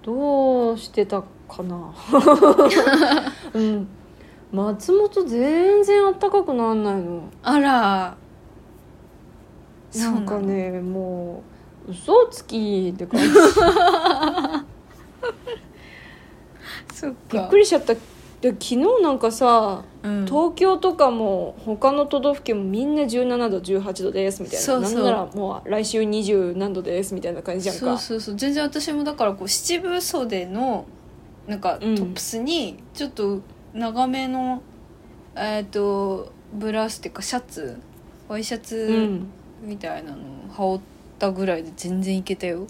[0.04, 1.94] どうしてたかな？
[3.54, 3.88] うん。
[4.52, 7.24] 松本全然あったかくなんないの。
[7.42, 8.16] あら。
[9.96, 11.53] なんかねもう
[11.90, 13.28] 嘘つきって感じ。
[16.94, 17.94] そっびっくりしちゃった。
[18.42, 20.26] で昨日なんかさうん。
[20.26, 24.62] 東京とかも他の都道府県もみんな17度18度ですみたいな。
[24.66, 24.94] そうそう。
[24.96, 27.80] なんならもう来週20何度ですみたいな感じじゃんか。
[27.80, 28.36] そうそうそう。
[28.36, 30.86] 全然私もだからこう七分袖の
[31.48, 31.96] なんかトうん。
[31.96, 33.40] ップスにちょっと
[33.74, 34.62] 長めの、
[35.36, 37.78] えっ、とブラウスっていうかシャツ
[38.28, 39.28] ワイシャうツん。
[39.62, 40.22] みたいなのを
[40.54, 40.82] 羽織っ
[41.24, 42.68] たぐらいで全然いけたよ。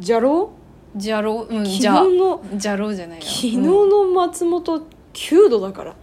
[0.00, 0.50] じゃろ？
[0.96, 1.42] じゃろ？
[1.42, 5.94] ううん昨日じゃのじゃろうじゃないや昨日うんの松本9度だから。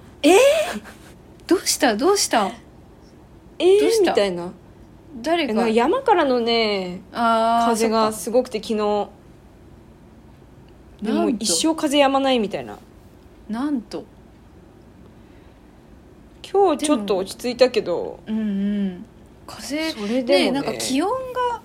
[1.47, 1.95] どうした？
[1.95, 2.51] どうした？
[3.57, 4.11] えーどうした？
[4.11, 4.51] みたいな。
[5.21, 8.75] 誰なんか山からのねあー風がそっすごくて昨日。
[11.01, 11.43] でもなんと？
[11.43, 12.75] 一生風やまないみたいな。
[12.75, 12.79] か
[13.49, 14.05] なんと？
[16.51, 18.19] 今日ちょっと落ち着いたけど。
[18.27, 19.05] うんうん
[19.47, 20.51] 風それでもね。
[20.51, 21.61] なんか気温が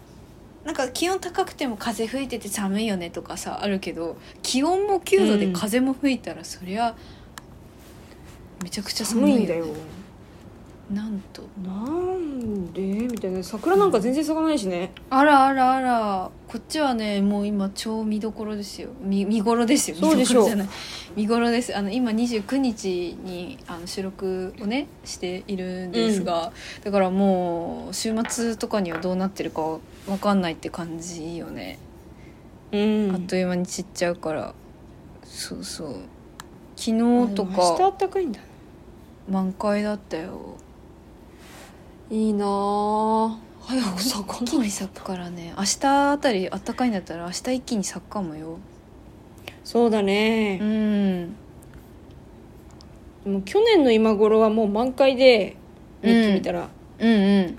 [0.64, 6.94] なんか気温高くても風吹いてて寒いよねとかさあるけど気温も9度で風も吹いたら、そりゃ
[8.62, 9.66] めちゃくちゃ寒いよ,、寒いんだよ
[10.90, 11.42] なんと？
[11.62, 12.82] なんで？
[12.82, 13.42] みたいな。
[13.42, 14.92] 桜なんか全然咲かないしね。
[15.10, 16.30] あらあらあら。
[16.48, 18.88] こっちはねもう今超見どころですよ。
[19.02, 19.96] 見見頃ですよ。
[19.98, 20.48] そうでしょう。
[20.48, 20.68] 見どころじゃない。
[21.14, 21.76] 見頃です。
[21.76, 29.80] あの今29日にあの収録をねしているんですが、だからもう週末とかにはどうなってるかわ
[30.18, 31.78] かんないって感じよね、
[32.72, 33.10] うん。
[33.14, 34.54] あっという間に散っちゃうから。
[35.22, 35.96] そうそう。
[36.76, 38.40] 昨日と明日かあったかいんだ
[39.28, 40.56] 満開だったよ
[42.10, 48.58] いいなあ早く咲か一気に咲くからね明日あたり暖かいんだったら明日一気に咲くかもよ。
[49.62, 51.34] そうだうね、ん。
[53.24, 55.56] でも去年の今頃はもう満開で
[56.02, 57.08] 日記見たら、うん。
[57.08, 57.58] うん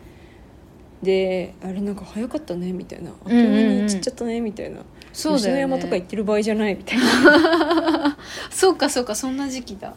[1.03, 3.11] であれなんか早かったねみたいな。
[3.11, 4.81] あっという間に散っちゃったねみたいな、
[5.13, 8.17] そうだよ、ね、吉野山とか行ってる場合じゃないみたいな。
[8.51, 9.93] そうかそうかそんな時期だ。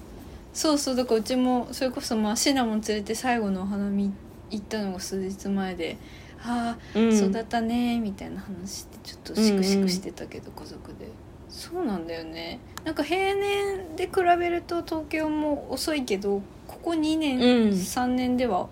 [0.54, 4.12] そうそうだからうちもそれこそまあシナモン連れて最後のお花見行っ
[4.60, 5.96] たのが数日前で
[6.44, 7.18] 「ああ、うん。
[7.18, 11.08] そうだったね」みたいな話してちょっとシクシクしてたけど、家族で。
[11.48, 12.58] そうなんだよね。
[12.84, 17.70] なんか平年で比べると東京も遅いけどここ2年、うん。
[17.70, 18.68] 3年では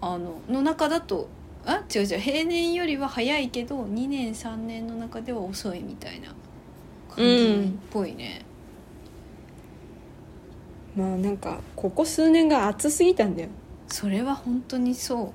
[0.00, 1.28] あのの中だと
[1.64, 6.34] あ違う違う平年よりは早いけど2年3年の中では遅いみたいな
[7.08, 8.44] 感じっぽいね、
[10.96, 13.48] まあなんかここ数年が暑すぎたんだよ
[13.92, 15.30] それは本当にそう。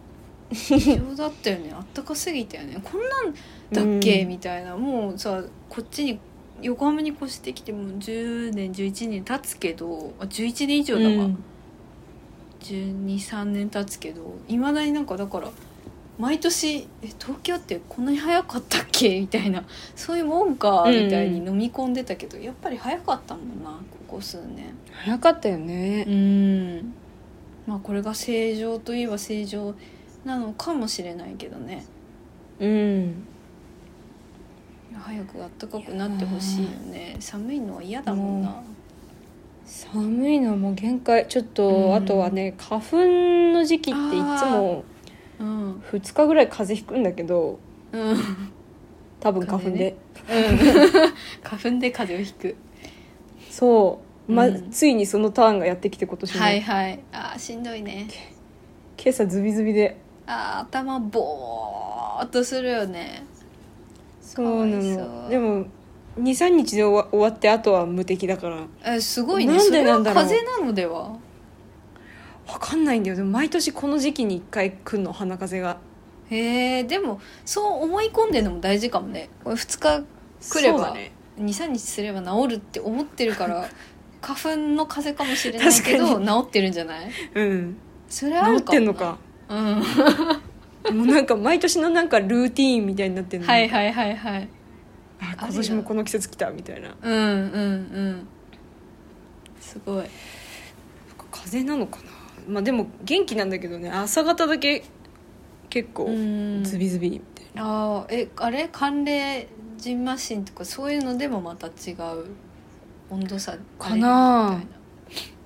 [0.50, 1.72] 異常だったよね。
[1.72, 2.80] あったかすぎたよね。
[2.84, 3.34] こんなん
[3.92, 4.30] だっけ、うん。
[4.30, 4.76] みたいな。
[4.76, 6.20] もうさこっちに
[6.64, 11.38] 横浜に越してきてもう10年11年経つけどあ11年以上だわ、うん。
[12.62, 15.52] 123年経つけどいまだになんかだから
[16.18, 19.64] 毎年「え東京ってこんなに早かったっけ?」みたいな。
[19.96, 21.06] そういうもんかうんうん。
[21.06, 23.70] みたいに飲み込んでたけど、やっぱり早かったもんな
[24.08, 24.74] ここ数年。
[24.92, 26.06] 早かったよね。
[26.08, 26.94] うん
[27.68, 29.76] まあこれが正常といえば正常
[30.26, 31.86] なのかもしれないけどね。
[32.60, 33.28] うん。
[34.98, 37.18] 早く暖かくなってほしいよね。
[37.20, 38.64] 寒いのは嫌だもんな。
[39.66, 41.28] 寒いのはもう限界。
[41.28, 42.98] ちょっと、うんあとはね花粉
[43.54, 44.04] の時期ってい
[44.40, 44.86] つも
[45.40, 47.60] うん2日ぐらい風邪ひくんだけど
[47.92, 48.18] うん、うん、
[49.20, 49.96] 多分花粉で、
[51.44, 52.56] 花粉で風邪をひく。
[53.50, 54.70] そう、まうん。
[54.72, 57.00] ついにそのターンがやってきて今年も、はいはい。
[57.12, 58.08] あーしんどいね。
[58.98, 59.98] 今朝ズビズビで。
[60.26, 63.24] あー頭ボーっとするよね。
[64.22, 65.04] そうなかわいそう。
[65.06, 65.66] のでも
[66.20, 68.66] 23日で終わ終わってあとは無敵だから。
[68.84, 69.56] えすごいね。
[69.56, 70.26] なんでなんだろう。
[70.26, 71.18] それは風邪なのでは？
[72.48, 73.16] 分かんないんだよ。
[73.16, 75.78] でも毎年この時期に1回来るの鼻風が。
[76.30, 79.30] へえでもそう思い込んでるのも大事かもね。
[79.44, 80.06] これ2日
[80.50, 81.12] 来ればそうだね。
[81.40, 83.68] 23日すれば治るって思ってるから
[84.36, 87.10] 花粉の風邪かもしれないけど確治ってるんじゃない？
[87.36, 87.78] うん。
[88.10, 89.18] それはある治ってんのか。
[89.48, 89.58] うん。
[90.98, 93.48] もうなんか毎年のなんかルーティーンみたいになってんの。
[93.48, 94.50] はいはいはいはい。
[95.22, 96.96] あ今年もこの季節来たみたいな。
[97.02, 97.28] うんうんう
[98.10, 98.28] ん。
[99.62, 100.06] すごい。
[101.32, 102.12] 風邪なのかな？
[102.50, 103.90] まあでも元気なんだけどね。
[103.90, 104.84] 朝方だけ
[105.70, 106.64] 結構うん。
[106.66, 108.68] ズビズビみたいな、ああえあれ？
[108.72, 112.26] 寒冷ジンマシンとかそういうのでもまた違う？
[113.10, 114.62] 温度差かな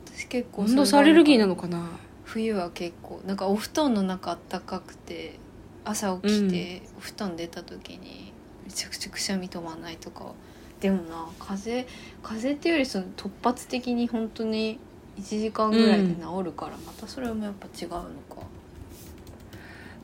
[0.05, 1.89] 私結構温度差アレルギーなののかな
[2.23, 5.37] 冬は結構なんかお布団の中あったかくて
[5.83, 8.31] 朝起きてお布団出た時に
[8.65, 10.31] めちゃくちゃくしゃみ止まんないとか
[10.79, 14.79] でもな風邪風邪っていうよりその突発的に本当に
[15.19, 18.07] 1時間ぐらいで治るから、またそれもやっぱ違うのか。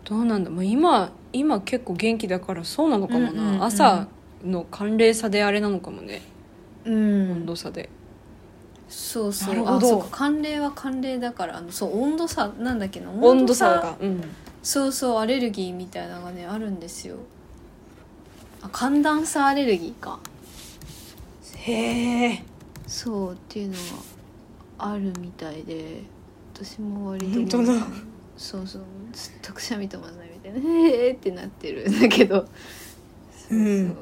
[0.04, 4.08] どうなんだ、まあ、今今結構元気だからそうなのかもな、うんうんうん朝
[4.46, 6.37] の寒冷差であれなのかもね、うん
[6.94, 7.90] 温度差で。
[8.90, 9.54] そうそう。
[9.54, 9.78] なるほど。
[9.78, 10.08] あそうか。
[10.12, 11.58] 寒冷は寒冷だから。
[11.58, 13.10] あのそう温度差なんだっけな。
[13.12, 14.24] 温度差がうん。
[14.64, 17.18] そうそうアレルギーみたいなのがねあるんですよ。
[18.62, 20.20] あ寒暖差アレルギーか。
[21.56, 22.44] へえ
[22.86, 23.80] そうっていうのが
[24.94, 26.04] あるみたいで。
[26.54, 27.88] 私も割と本当だ。
[28.36, 28.82] そうそう。
[29.12, 30.58] ずっとくしゃみ止まんないみたいな
[30.90, 32.36] 「へえ」ってなってるんだけど。
[32.38, 32.48] そう
[33.50, 33.98] そう、うん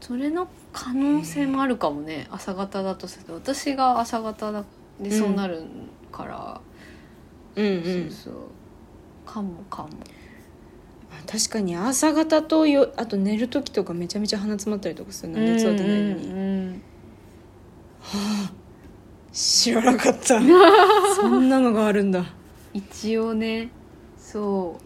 [0.00, 0.48] それの
[0.80, 2.28] 可能性もあるかもね。
[2.30, 3.34] 朝方だとすると。
[3.34, 4.64] 私が朝方だ
[5.00, 5.64] でそうなる
[6.12, 6.60] から、
[7.56, 8.10] うんうん。
[8.10, 8.42] そうそう。
[9.26, 9.88] かもかも。
[11.26, 16.82] 確かに朝方とよあと寝る時とかめちゃめちゃ鼻詰まったりとかするな熱は出ないのに、うんうん
[19.32, 20.40] 知らなかった。
[21.14, 22.24] そんなのがあるんだ。
[22.72, 23.70] 一応ね。
[24.18, 24.78] そ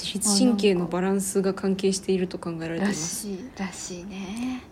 [0.00, 3.22] 自律神経のバランスが関係していると考えられています。
[3.26, 4.62] しいらしいね。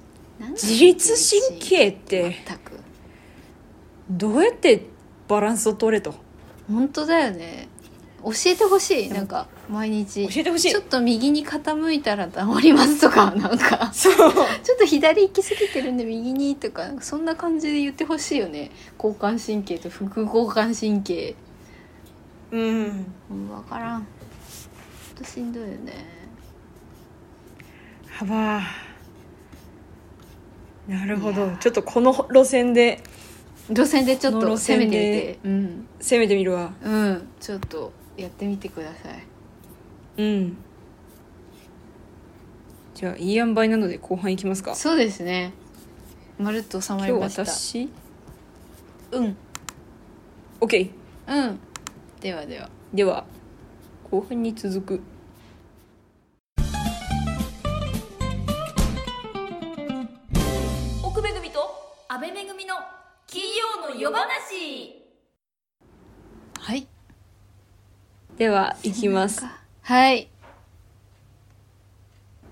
[0.53, 1.15] 自律
[1.51, 2.37] 神経って
[4.09, 4.87] どうやって
[5.27, 6.15] バランスを取れと？
[6.69, 7.67] 本当だよね。
[8.23, 10.29] 教えてほしいなんか毎日。
[10.29, 10.71] 教えてほしい。
[10.71, 13.91] ちょっと右に傾いたら治りますとか なんか。
[13.93, 14.15] そう。
[14.63, 18.71] ちょっと左行き過ぎてるんで右にとかそんな感じで言ってほしいよね。
[18.97, 21.35] 交感神経と副交感神経。
[22.53, 23.07] うん。
[23.31, 24.07] うん分からん
[25.17, 25.93] としんどいよね。
[28.09, 28.61] 幅。
[30.87, 31.51] なるほど。
[31.57, 33.03] ちょっとこの路線で。
[33.69, 35.39] 路線でちょっと攻めてみて。
[35.43, 36.73] うん攻めてみるわ。
[36.83, 37.29] うん。
[37.41, 40.23] ちょっとやってみてください。
[40.23, 40.57] うん。
[42.95, 44.75] じゃあいい塩梅なので後半いきますか。
[44.75, 45.53] そうですね。
[46.39, 47.45] まるっと収まりました。
[47.45, 47.89] 私？
[49.13, 49.37] うん。
[50.61, 50.91] OK
[51.27, 51.59] うん。
[52.21, 52.71] ではでは。
[52.95, 53.25] では
[54.09, 55.01] 後半に続く。
[61.03, 61.59] 奥めぐみと
[62.09, 62.77] 安倍めぐみの
[63.27, 65.03] 金曜の夜話。
[66.61, 66.87] はい。
[68.39, 69.45] ではいきます。
[69.83, 70.29] はい。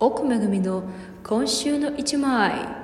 [0.00, 0.82] 奥めぐみの
[1.22, 2.83] 今週の一枚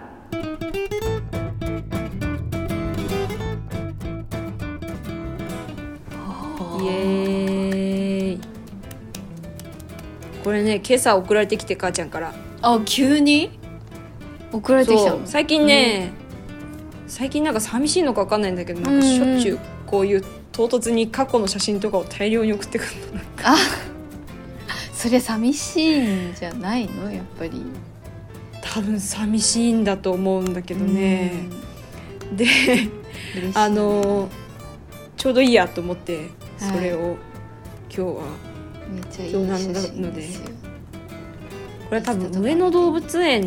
[10.51, 12.35] これね今朝送られてきて母ちゃんから。
[12.61, 13.57] あ急に？
[14.51, 15.25] 送られてきたの？
[15.25, 16.11] 最近ね、
[17.07, 23.21] 最近なんか寂しいのか分かんないんだけどなんかしょっちゅうこういう唐突に過去の写真とかを大量に送ってくるの。
[23.45, 23.55] あ
[24.93, 27.13] それ寂しいんじゃないの？
[27.13, 27.63] やっぱり。
[28.61, 31.45] 多分寂しいんだと思うんだけどね、
[32.33, 32.51] でうん。
[32.51, 33.57] 嬉しい。
[33.57, 34.29] あの
[35.17, 36.29] ちょうどいいやと思ってはい。
[36.59, 37.17] それを
[37.89, 38.23] 今日は、
[38.91, 40.49] めっちゃいい写の真ですよ。
[41.89, 43.43] これは多分上野動物園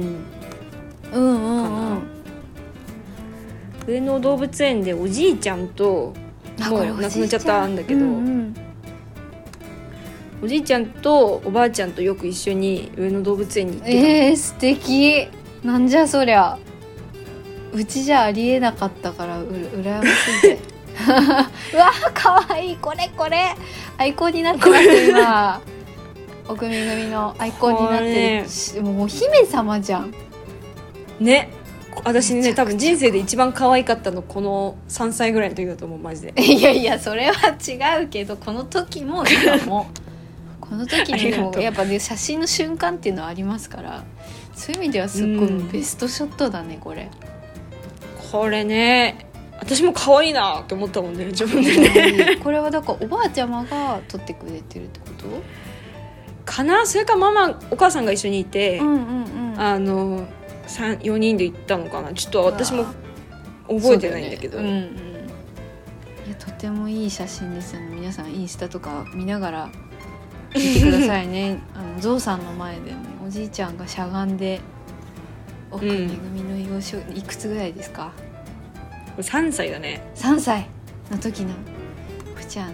[1.13, 2.01] うんうんかなうん。
[3.87, 6.13] 上野動物園でおじいちゃんと
[6.69, 8.55] もう亡くなっちゃったんだけど、うんうん
[10.41, 15.27] おじいちゃんとおばあちゃんとよく一緒に上野動物園に行ってたの、えー、素敵。
[15.63, 16.59] なんじゃそりゃ。
[17.71, 20.59] うちじゃありえなかったからう羨ましいぜ
[21.73, 22.77] うわかわいい。
[22.77, 23.55] これこれ。
[23.97, 25.61] アイコンになってます今。
[26.47, 28.49] 奥めぐみのアイコンになってる。
[28.49, 30.13] しもうお姫様じゃん。
[31.19, 31.49] ね。
[32.03, 36.33] 私ね多分人生で一番可愛かったのこの3歳ぐらいの時だと思うマジで。
[36.41, 39.87] いやいやそれは違うけどこの時も今も
[40.59, 44.03] この時にも やっぱね写真の瞬間っていうのはありますから
[44.55, 45.69] そういう意味ではすっごいうん。
[45.69, 47.09] ベストショットだねこれ。
[48.31, 49.27] これね
[49.59, 52.37] 私も可愛いなって思ったもんね自分でね。
[52.43, 55.27] これはだからおばあちゃまが撮ってくれてるってこと？
[56.43, 56.85] かな？
[56.85, 59.61] それかママお母さんが一緒にいて、んうんうん。
[59.61, 60.27] あの
[60.67, 62.13] 4人で行ったのかな？
[62.13, 62.85] ちょっと私も
[63.69, 64.59] 覚えてないんだけど。
[64.59, 64.63] ね。
[64.63, 64.81] うんうん、
[66.27, 67.95] いやとてもいい写真ですよね。
[67.95, 69.69] 皆さんインスタとか見ながら
[70.53, 71.61] 見てくださいね。
[71.73, 74.59] あのゾウさんの前でねおじいちゃんがしゃがんで
[75.71, 75.91] 奥うん。
[75.91, 78.11] めぐみの幼少いくつぐらいですか？
[79.17, 80.01] 3歳だね。
[80.15, 80.67] 3歳
[81.11, 81.49] の時の
[82.35, 82.73] ふちゃん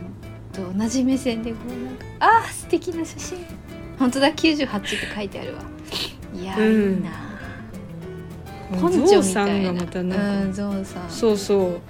[0.54, 3.38] と同じ目線でこうなんかあー素敵な写真。
[3.98, 5.62] 本当だ98って書いてあるわ。
[6.34, 6.94] いやー、うん。
[6.96, 7.12] いいな。
[8.80, 11.10] ポンチョみたいなゾウさんがまたなんか、うんゾウさん。
[11.10, 11.82] そうそう。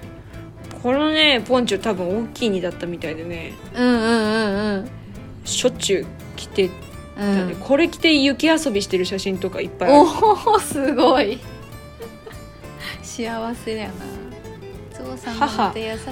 [0.82, 3.52] このねポンチョ多分大きいにだったみたいでね。
[3.74, 4.90] うんうんうんうん。
[5.44, 6.70] しょっちゅう着てう
[7.16, 7.56] たね、ん。
[7.56, 10.00] これ着て雪遊びしてる写真とかいっぱいある。
[10.00, 11.38] おおすごい。
[13.02, 13.94] 幸せだよな
[15.10, 16.02] ゾウさんがまた優しげ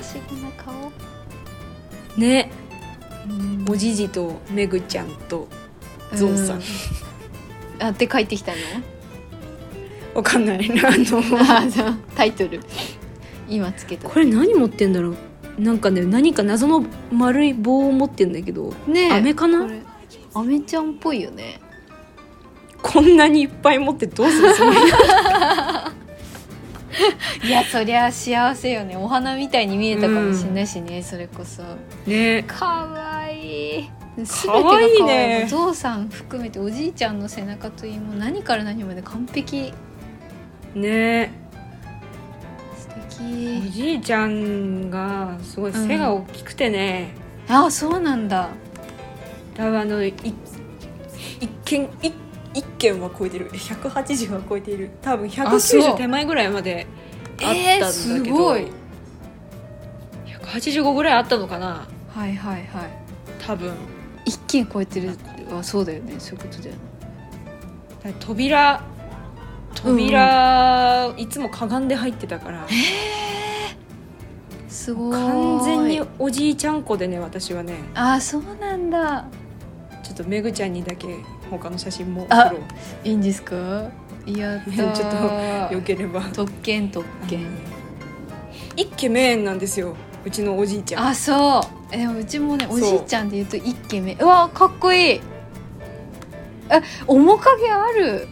[0.43, 0.75] な顔。
[2.17, 2.51] ね。
[3.29, 5.47] うんおじじとめぐちゃんと
[6.15, 6.63] ゾウさん、う
[7.81, 8.59] あって帰ってきたの？
[10.15, 10.71] わかんない。
[10.85, 11.23] あの。
[12.17, 12.61] タイトル。
[13.49, 14.09] 今つけた。
[14.09, 15.17] これ何持ってんだろう？
[15.61, 18.73] なんかね何か謎の丸い棒を持ってんだけど。
[18.87, 19.13] ねえ。
[19.13, 19.69] 飴かな？
[20.35, 21.61] 飴ちゃんっぽいよね。
[22.83, 24.77] こんなにいっぱい持ってどうするつもり？
[27.45, 28.97] いやそりゃ幸せよね。
[28.97, 31.63] お花みたいに見えたかもしれないしね、うん、それこそ。
[32.07, 32.45] ね。
[32.47, 33.91] かわいい。
[34.47, 35.45] かわいいね。
[35.47, 39.73] お父さん含めておじいちゃんの背中といいも何から何まで完璧。
[40.75, 41.31] ね。
[42.77, 43.69] 素敵。
[43.69, 47.15] おじいちゃんがすごい背が大きくてね、
[47.49, 48.49] うん、あそうなんだ。
[49.57, 50.15] 多分あの一
[51.65, 52.13] 見一
[52.55, 53.51] 1件は超えてる。
[53.51, 54.91] 180は超えている。
[55.03, 56.87] 多分190手前ぐらいまで
[57.43, 61.87] あったんだけど、えー、185ぐらいあったのかな？
[62.09, 62.91] はいはいはい。
[63.47, 63.73] 多分。
[64.25, 65.17] 1件超えてる
[65.51, 66.17] はそうだよね。
[66.19, 68.15] そういうことだよね。
[68.21, 68.83] 扉
[69.75, 72.67] 扉、うん、いつもかがんで入ってたから。
[72.69, 75.13] えー、すごい。
[75.13, 77.75] 完全におじいちゃん子でね私はね。
[77.95, 79.27] ああそうなんだ。
[80.03, 81.07] ちょっとめぐちゃんにだけ
[81.49, 82.53] 他の写真もあ
[83.05, 83.55] いいんですか？
[84.27, 85.75] やったーちょっと。
[85.75, 86.21] よければ。
[86.35, 87.47] 特権特権。
[88.77, 89.95] イッケメンなんですよ。
[90.25, 91.07] うちのおじいちゃん。
[91.09, 91.63] あそう。
[91.91, 95.21] えうちもねおじいちゃんで言うと一軒目うわかっこいい。
[96.71, 98.29] え面影ある？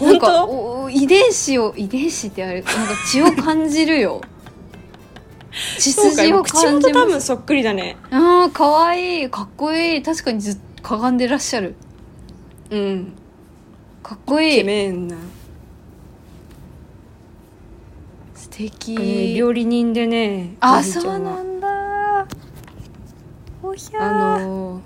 [0.00, 4.20] なんか本当おお遺伝子を遺伝子ってあれなんか血を感じるよ。
[5.80, 7.10] 血筋を口感じ元多ます。
[7.14, 7.96] 分そっくりだね。
[8.12, 9.28] あーかわいい。
[9.28, 10.02] かっこいい。
[10.02, 11.74] 確かにずっとかがんでらっしゃる
[12.70, 13.12] うん。
[14.02, 14.64] かっこいい。
[14.64, 15.16] メンな、
[18.34, 18.96] 素敵。
[18.96, 22.26] ね料理人でねあそうんなんだ。
[23.62, 24.02] おひゃー。
[24.02, 24.80] あの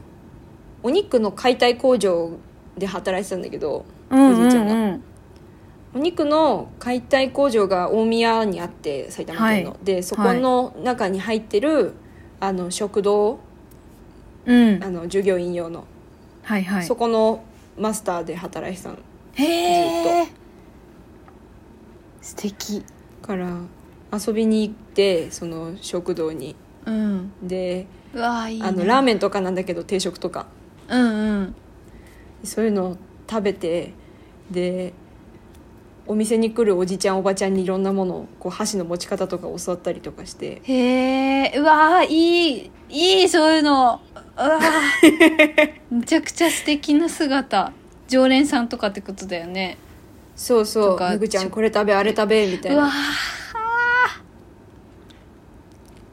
[0.83, 2.30] お肉の解体工場
[2.76, 5.03] で働いてたんだけどうんおじいちゃんがうんうん
[5.95, 11.93] お肉の解体工場が大宮にあって埼玉県の、はでそこの中に入ってる
[12.41, 13.39] あの食堂
[14.47, 14.83] うん。
[14.83, 15.85] あの従業員用の、
[16.43, 16.85] はいはい。
[16.85, 17.45] そこの
[17.79, 18.99] マスターで働いてたの。
[19.35, 20.27] へえ
[22.20, 22.85] 素敵。
[23.23, 23.49] から
[24.12, 26.57] 遊びに行ってその食堂に。
[26.85, 27.33] うん。
[27.43, 30.47] であのラーメンとかなんだけど定食とか。
[30.89, 31.55] うんうん。
[32.45, 32.97] そういうのを
[33.31, 33.95] 食べて
[34.51, 34.93] で
[36.07, 40.61] お店に来るおじちゃんおばちゃんにいろんなものをこう箸の持ち方とか教わったりとかして。
[40.64, 44.01] へえうわーいいいいそういうの。
[44.12, 45.72] うわー。
[45.91, 47.72] めちゃくちゃ素敵な姿。
[48.09, 49.76] 常連さんとかってことだよね。
[50.37, 51.01] そうそう。
[51.01, 52.93] めぐちゃんこれ食べあれ食べみたいうわなー。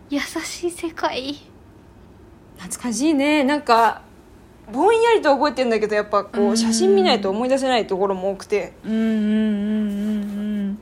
[0.09, 1.35] 優しい世界。
[2.57, 3.43] 懐かしいね。
[3.43, 4.01] なんか
[4.71, 6.51] ぼんやりと覚えてんだけどやっぱこうん。
[6.51, 8.73] う写真見ないと思い出せないところも多くて。
[8.85, 10.79] うんうんうんうん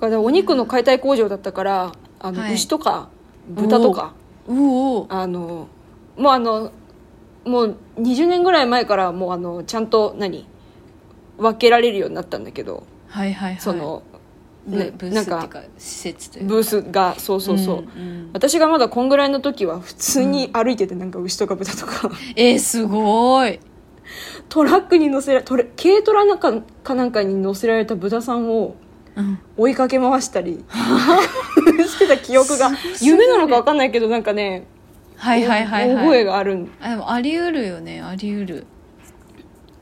[0.00, 2.54] だからお肉の解体工場だったからあの、はい。
[2.54, 3.08] 牛とか
[3.48, 4.12] 豚とか
[4.46, 4.60] うんう
[5.00, 5.66] おあの
[6.18, 6.72] もうあの
[7.44, 10.46] もう20年ぐらい前からもうあのちゃんと何
[11.38, 13.60] 分けられるようになったんだけど、はいはいはい。
[13.60, 14.02] その、
[14.66, 16.48] ブねブースなんかっか施設というか。
[16.48, 18.30] ブースがそうそうそう、んん。
[18.32, 22.10] 私がまだこんぐらいの時は普通に歩いててなんか牛とか豚とか。
[22.36, 23.60] えー、すごい。
[24.48, 26.52] トラックに乗せらトレ軽トラなんか
[26.82, 28.74] かなんかに乗せられた豚さんを
[29.16, 29.38] うん。
[29.56, 30.64] 追いかけ回したり。
[31.86, 32.70] してた記憶が。
[33.00, 34.66] 夢なのか分かんないけどなんかね
[35.18, 36.20] はいはいはい覚はい。
[36.20, 36.70] えがあるん。
[36.80, 38.00] あでもあり得るよね。
[38.00, 38.66] あり得る、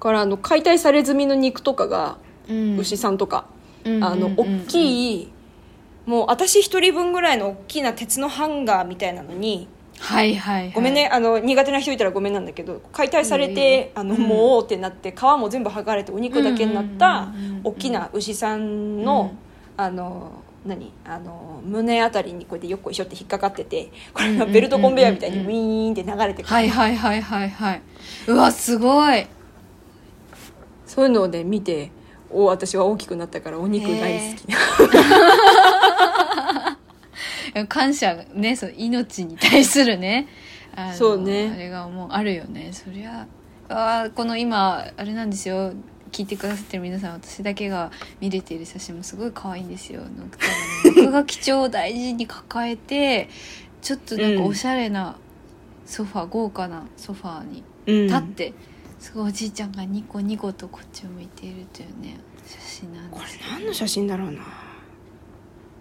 [0.00, 2.18] からあの解体され済みの肉とかが
[2.48, 2.78] うん。
[2.78, 3.46] 牛さんとか、
[3.84, 4.38] うんあのうんうん。
[4.38, 5.32] うん大きい
[6.06, 9.66] もう私一人分ぐらいの大きな鉄のハンガーみたいなのに
[9.98, 11.08] はいはい、はい、ごめんね。
[11.12, 19.34] あの苦手な人いたらごめんなんだけど解体されてあのうんもうってなって皮も全部剥がれてお肉だけになったうんうんうんうん大きな牛さんの、
[19.76, 20.30] あの
[20.66, 20.92] 何？
[21.04, 27.82] あの胸あたりにこうやってよっこいしょって引っかかっててこれがベルトコンベヤーみたいにウィーンって流れてくる、はいはいはいはいはい。
[28.28, 29.26] うわすごい。
[30.86, 31.90] そういうのをね見て
[32.30, 34.46] お私は大きくなったからお肉大好き。
[37.68, 40.28] 感謝ねそう命に対するね。
[40.94, 41.50] そうね。
[41.54, 42.70] あれがもうあるよね。
[42.72, 43.26] そりゃ
[43.68, 45.72] あーこの今あれなんですよ
[46.12, 47.90] 聞いてくださってる皆さん私だけが
[48.20, 50.02] 見れている写真もすごい可愛いんですよ。
[50.02, 50.38] なんか
[50.84, 53.28] 録画基調を大事に抱えて
[53.82, 55.16] ちょっとなんかおしゃれな
[55.84, 58.06] ソファー、豪華なソファーにうん。
[58.06, 58.52] 立って、
[58.98, 64.42] すごいおじいちゃんがニコニコとこっちを向いているというね写真なんこれです何の写真だろうな。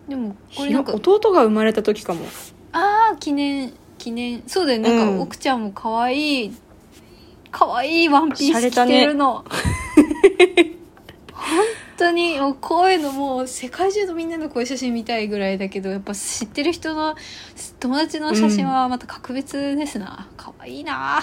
[0.07, 2.25] でもこれなんか弟が生まれた時かも。
[2.71, 4.43] ああ記念記念。
[4.45, 4.89] そうだよね。
[4.89, 5.21] なんか、うん。
[5.21, 6.53] 奥ちゃんも可愛い
[7.55, 9.45] 可愛いワンピース着てるの、
[11.31, 11.65] 本
[11.97, 17.15] 当にもうこういうのもう世界中のみんなのこういう写真見たいぐらいだけどやっぱ知ってる人の
[17.79, 21.21] 友達の写真はまた格別ですな、可愛いな。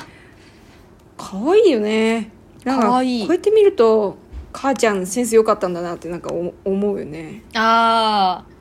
[1.16, 2.30] 可愛いよね。
[2.64, 4.16] なんかこうやって見ると
[4.52, 7.42] 母ちゃんセンス良かったんだなってなんか思思うよね。
[7.54, 8.52] あー。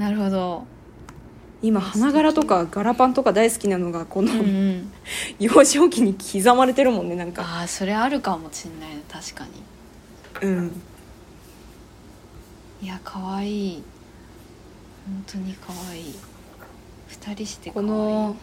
[0.00, 0.66] なるほど
[1.62, 4.92] 今花柄とか柄パンとか大好きなのがこの、うんうん。
[5.38, 7.42] 幼少期に刻まれてるもんねなんか。
[7.42, 9.44] ああそれあるかもしんないな確か
[10.42, 10.48] に。
[10.48, 10.80] うん。
[12.82, 13.82] いや可愛い。
[15.06, 16.14] 本当に可愛い。
[17.06, 18.36] 二人して可この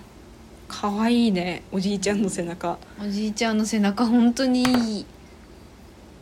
[0.70, 2.78] 可愛いねおじいちゃんの背中。
[3.04, 5.06] おじいちゃんの背中本当にいい。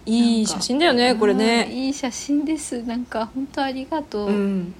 [0.07, 2.81] いい写真だよねこれうんねいい写真です。
[2.81, 4.73] なんか本当ありがとう、うん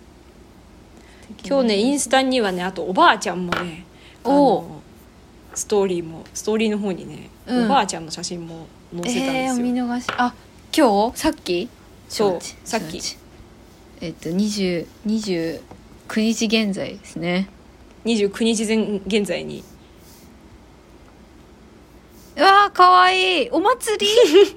[1.45, 3.85] 今日ねインスタにはねあとおばあちゃんもね
[4.23, 4.81] あおの
[5.53, 7.65] ストーリーもストーリーの方にね、うん。
[7.65, 10.07] おばあちゃんの写真も載せたんえー、ですよ、お見逃し。
[10.17, 10.33] あ
[10.75, 11.17] 今日？
[11.17, 11.69] さっき？
[12.07, 13.01] そうさっき。
[14.01, 15.61] えっと20 29
[16.17, 17.49] 日現在ですね。
[18.05, 19.63] 29日前現在に。
[22.37, 23.49] うわーかわいい。
[23.49, 24.07] お祭り？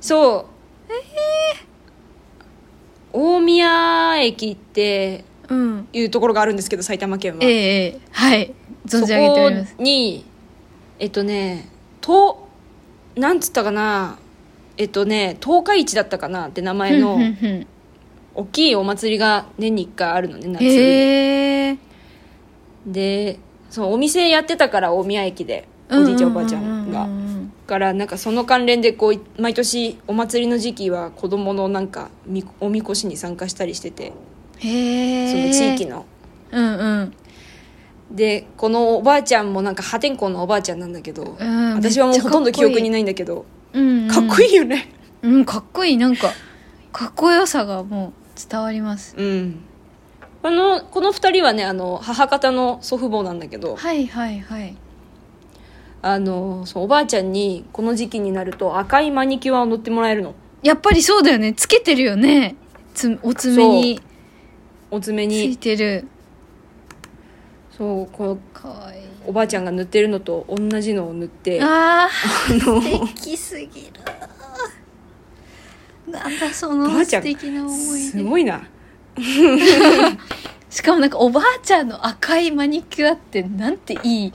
[0.00, 0.56] そう。
[3.12, 5.35] 大宮駅ってうん
[5.92, 7.38] いうところがあるんですけど埼玉県は。
[7.42, 8.00] ええええ。
[8.10, 8.54] はい。
[8.86, 9.70] 存じ上げております。
[9.72, 10.24] そこに
[10.98, 11.68] えっとね
[12.00, 12.48] と
[13.16, 14.18] なんつったかな
[14.76, 17.18] えっとね十日市だったかなって名前の
[18.34, 20.62] 大きいお祭りが年に1回あるのね夏。
[20.62, 21.78] にへえ。
[22.86, 23.38] で
[23.70, 27.08] そのお店やってたから大宮駅でおじいちゃんおばあちゃんが。
[27.66, 34.12] からなんかその関連でこう毎年お祭りの時期は子供のなんかみおみこしに参加したりしてて
[34.60, 36.04] その地域の。
[36.50, 37.12] うんうん。
[38.10, 44.54] でこのおばあちゃんもなんか破天荒なおばあちゃんなんだけど、うん私はもうほとんど記憶にないんだけどうんかっこいい。
[44.54, 44.88] よね。
[45.22, 45.96] うんかっこいい。
[45.96, 46.30] なんか
[46.92, 48.12] かっこよさがもう
[48.50, 49.14] 伝わります。
[49.16, 49.60] うん。
[50.42, 54.76] このこの2人はねあの母方の祖父母なんだけどはいはいはい。
[56.02, 60.34] あのそうおばあちゃんにこの時期になると赤いマニキュアを塗ってもらえるの。
[60.62, 61.52] やっぱりそうだよね。
[61.54, 62.54] つけてるよね。
[62.94, 64.00] つお爪に
[64.90, 66.06] お爪ついにてる。
[67.76, 69.02] そうこうかわいい。
[69.26, 72.08] おばあちゃんが塗ってるのと同じのを塗ってああ
[72.52, 73.70] のー素敵すぎる。
[76.10, 78.10] なんだそのばあちゃん素敵な思い出。
[78.10, 78.62] すごいな。
[80.70, 84.32] しかもなんかおばあちゃんの赤いマニキュアってなんていい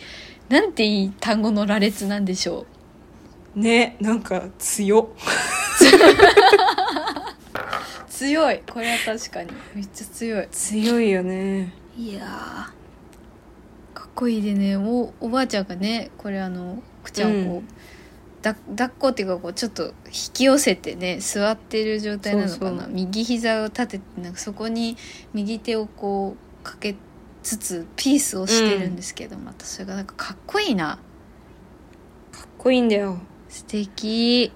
[0.50, 2.66] なんていい単語の羅列なんでしょ
[3.56, 3.60] う。
[3.60, 5.08] ねなんか強っ
[8.22, 8.62] 強い。
[8.72, 9.52] これは確かに。
[9.74, 10.48] めっちゃ強い。
[10.52, 11.74] 強いよね。
[11.98, 12.28] いやー。
[13.96, 14.78] かっこいいでね。
[14.78, 17.68] おおばあちゃんがねこれあのくちゃんをこう、うん。
[18.44, 22.86] だ抱っこっていうかこうちょっと引き寄せてね座ってる状態なのかな。
[22.88, 24.98] 右膝を立ててなんかそこに
[25.34, 26.96] 右手をこうかけ
[27.42, 31.00] つつピースをしてるんですけど、またそれがなんかかっこいいな。
[32.32, 33.18] かっこいいんだよ。
[33.50, 34.52] 素敵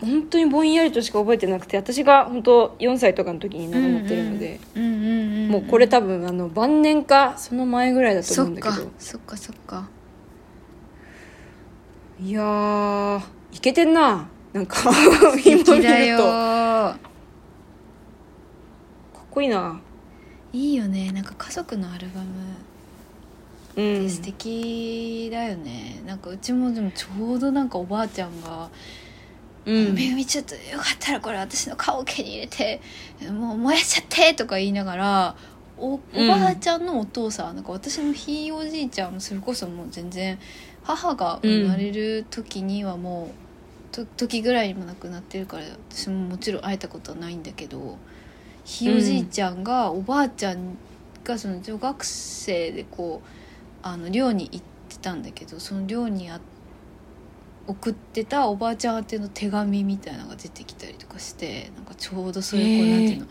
[0.00, 4.60] 本当にぼんやりとしか覚えてなくて私が本当4歳とかの時に長持ってるので、
[5.48, 8.90] もうこれ多分あの晩年かその前ぐらいだと思うんだけど。
[8.98, 9.88] そっかそっか
[12.20, 13.22] いやー
[13.52, 14.28] いけてんな。
[14.52, 16.98] なんか今見るとかっ
[19.30, 19.80] こいいな。
[20.52, 21.10] いいよね。
[21.10, 22.26] なんか家族のアルバム。
[23.76, 24.08] うん。
[24.08, 26.00] 素敵だよね。
[26.06, 28.70] なんかうちもでもちょうどなんかおばあちゃんが
[29.66, 32.80] 「うんめぐみちょっとよかったらこれ私の顔桶に入れて
[33.30, 35.36] もう燃やしちゃって」とか言いながら
[35.76, 36.28] おおうん。
[36.28, 40.38] ばあちゃんのお父さん、なんか私のひいおじいちゃんそれこそもう全然
[40.82, 43.30] 母が生まれる時にはも
[43.92, 47.96] う、と時ぐらいにも亡くなってるから私ももちろん会えたことはないんだけど
[48.64, 50.76] ひいおじいちゃんがおばあちゃん
[51.22, 53.28] がその女学生でこう
[53.82, 56.40] あの寮に行ってたんだけどその寮にあ
[57.66, 63.26] 送ってたおばあちゃん宛ての手紙みたいなのが出てきたりとかしてなんかちょうどそういうこうなんていうの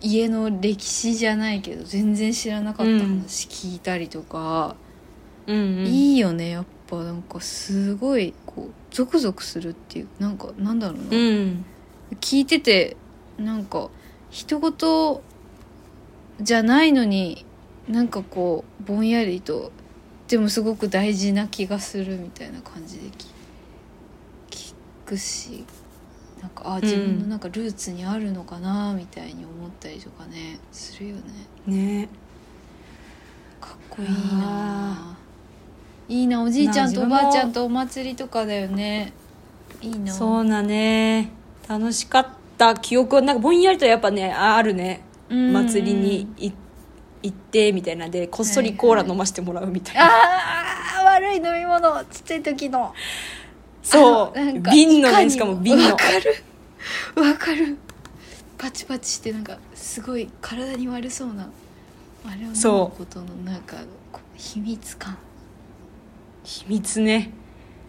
[0.00, 4.74] 家の歴史じゃないけど全然知らなかった話聞いたりとか、
[5.46, 5.86] うんうん。
[5.86, 6.72] いいよねやっぱ。
[6.92, 11.64] なんかすごいこうゾクゾクするっていうなんかなんだろうな、うん。
[12.20, 12.98] 聞いてて
[13.38, 13.88] なんか
[14.30, 15.22] 人事
[16.38, 17.46] じゃないのに
[17.88, 19.72] なんかこうぼんやりと
[20.28, 23.31] でもすごく大事な気がするみたいな感じで聞聞
[25.12, 25.64] くし
[26.40, 31.22] なんかあ自分のなんかルーツにあるのかなみたいに思ったりとかねするよね。
[31.66, 32.08] ね。
[33.60, 35.16] かっこいいな。
[36.08, 39.12] いいなおじいちゃんとおばあちゃんとお祭りとかだよね。
[39.80, 40.12] いいな。
[40.12, 41.30] そうだね。
[41.68, 42.74] 楽しかった。
[42.74, 45.02] 記憶はなんかぼんやりとやっぱねああるね。
[45.28, 45.52] うん。
[45.52, 46.52] 祭りにい
[47.22, 52.04] 行ってみたいなんでこっそりコーラ飲ませてもらうみたいな、あー悪い飲み物。
[52.06, 52.92] ちっちゃい時の
[53.82, 54.60] そう。
[54.70, 55.84] 瓶のねしかも瓶の。
[55.84, 56.44] わかる。
[57.22, 57.76] わかる。
[58.58, 61.50] パチパチしてなんかすごい体に悪そうな
[62.24, 62.54] あれを飲む
[62.96, 63.76] ことのなんか
[64.36, 65.18] 秘密感。
[66.44, 67.30] 秘密ね。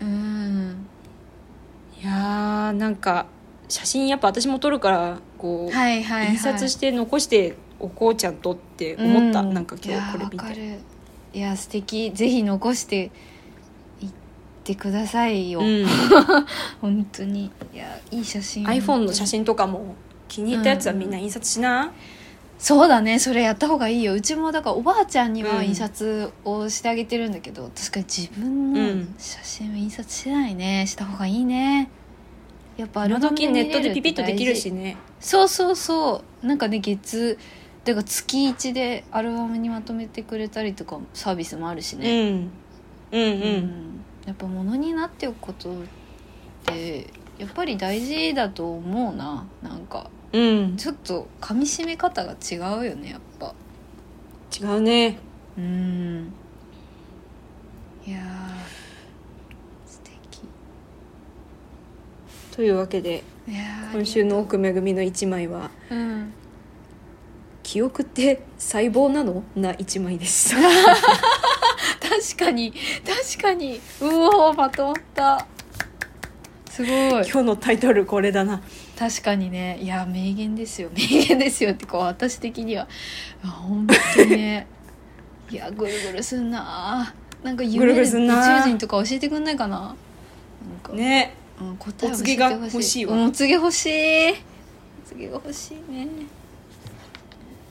[0.02, 0.88] うん。
[2.02, 3.28] いやーなんか
[3.70, 10.80] 写真やっぱ私も撮るからこう、はいはい、はい、印刷して残しておこうちゃんとって思った、うんなんか今日これいや見てわかる
[11.34, 13.10] いや素敵ぜひ残してい
[14.64, 15.86] ってくださいよ、うん、
[16.80, 17.52] 本当に。
[17.74, 18.66] いやいい写真。
[18.66, 19.96] iPhone の写真とかも
[20.30, 21.92] 気に入ったやつはみんな印刷しな、
[22.58, 23.20] そうだね。
[23.20, 24.14] それやった方がいいよ。
[24.14, 25.68] うちもだからおばあちゃんにはうん。
[25.68, 29.16] 印刷をしてあげてるんだけど、確かに自分うのん。
[29.18, 30.86] 写真は印刷してないね。
[30.88, 31.90] した方がいいね。
[32.78, 34.96] やっぱ今時ネットでピピッとできるしね。
[35.20, 36.48] そうそうそう。
[36.48, 37.38] なんかね月
[37.84, 42.02] だから月1でアルバムにまとめてくれたりとかサービスもあるしうん。
[42.02, 42.48] ね、
[43.12, 43.32] うんうん。
[43.32, 45.76] うんやっぱ物になっておくことっ
[46.66, 47.08] て
[47.38, 49.46] やっぱり大事だと思うな。
[49.62, 50.78] なんかうん。
[50.78, 53.54] ちょっと噛み締め方が違うよねやっぱ。
[54.60, 55.18] 違うね。
[55.58, 56.34] うん。
[58.06, 60.42] いやー素敵。
[62.52, 63.24] というわけで
[63.94, 66.34] 今週の奥めぐみの一枚はうん
[67.64, 70.58] 「記憶って細胞なの?」な一枚でした
[72.00, 72.74] 確かに。
[73.06, 73.80] 確かに。
[74.02, 75.48] うおーまとまった。
[76.70, 77.10] すごい。
[77.10, 78.62] 今日のタイトルこれだな。
[78.98, 79.80] 確かにね。
[79.82, 80.90] いや名言ですよ。
[80.96, 82.88] 名言ですよってこう私的には。
[83.44, 84.68] あ本当にね。
[85.50, 88.18] いやぐるぐるすんななんか夢で宇宙
[88.66, 89.96] 人とか教えてくんないかな？
[90.94, 91.36] ね。
[91.60, 93.14] うん、答えお教えて告げが欲しいわ。
[93.14, 94.32] うんお告げ欲しい。
[94.32, 94.36] お
[95.10, 96.08] 告げが欲しいね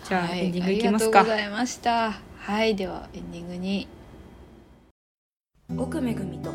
[0.08, 1.20] じゃあはいエンディングいきますか。
[1.20, 2.12] ありがとうございました。
[2.38, 3.88] はいではエンディングに。
[5.78, 6.50] 奥めぐみと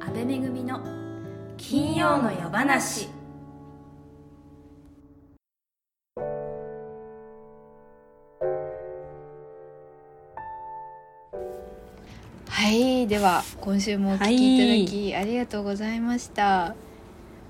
[0.00, 0.80] 阿部めぐみの
[1.56, 3.08] 金曜の夜話。
[12.48, 16.74] はいでは今週もお聞きいただき、ありがとうございました。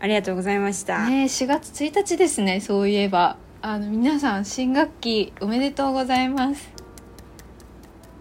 [0.03, 6.69] ありがとうございました、ね4月1日ですねそういえばあの皆さん新学期おめでとうございます。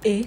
[0.04, 0.22] え？
[0.24, 0.26] あ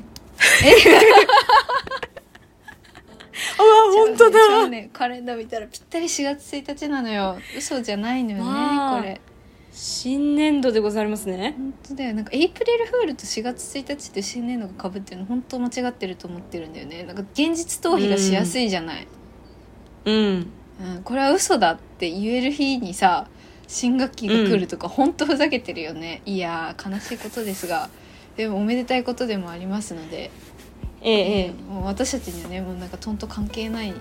[3.95, 4.69] 本当だ。
[4.69, 4.91] ね。
[4.93, 7.39] カレンダー見たらぴったり4月1日なのよ。
[7.57, 9.21] 嘘じゃないのよねわあこれ。
[9.71, 11.55] 新年度でございますね。
[11.57, 12.15] 本当だよ。
[12.15, 17.05] なんかエイプリルフールと4月1日って新年度がかぶってるの本当間違ってると思ってるんだよね。
[17.05, 19.07] なんか現実逃避がしやすいじゃない、
[20.07, 20.15] うん。
[20.15, 20.19] う
[20.99, 23.29] んこれは嘘だって言える日にさ
[23.67, 26.23] 新学期が来るとか、本当ふざけてるよね。
[26.27, 27.89] いやー悲しいことですが。
[28.37, 30.31] でもおめでたいことでもありますので、
[31.03, 31.53] ええええ。
[31.73, 33.95] もう私たちにはねもうなんかとんと関係ない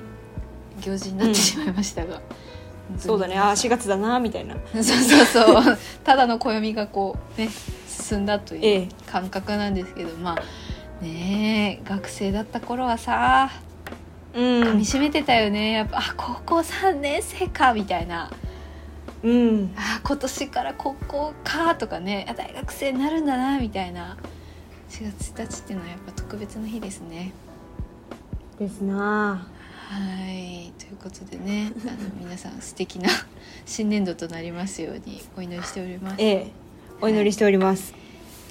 [0.81, 2.19] 行事になってしまいましたが、
[2.97, 3.37] そうだね。
[3.37, 4.55] ああ4月だなみたいな。
[4.73, 5.77] そうそうそう。
[6.03, 7.49] ただの暦がこうね
[7.87, 8.79] 進んだとええ。
[8.81, 13.51] いう感覚なんですけど、まあねえ学生だった頃はさ
[14.33, 14.63] うん。
[14.63, 15.73] 噛みしめてたよね。
[15.73, 18.31] やっぱあ高校3年生かみたいな
[19.23, 24.17] うんあ今年から高校かとかねあ大学生になるんだなみたいな
[24.89, 27.31] 4月1日っていうのはやっぱ特別な日ですね。
[28.59, 29.47] ですな
[29.89, 33.09] はいということでねあの皆さん素敵な
[33.65, 36.15] 新年度となりますようにお祈りしております。
[36.19, 36.51] ええ
[37.01, 37.93] お祈りしております、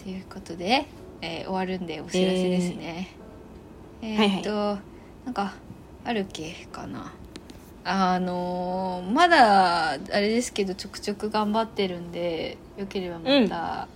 [0.03, 0.87] ということで、
[1.23, 3.09] えー終わるんでお知らせですね。
[4.03, 4.79] えはいーっと、
[5.25, 5.55] なんか
[6.05, 7.12] あるっけかな？
[7.85, 13.89] あのーまだあれですけどちょくちょく頑張ってるんでよければまた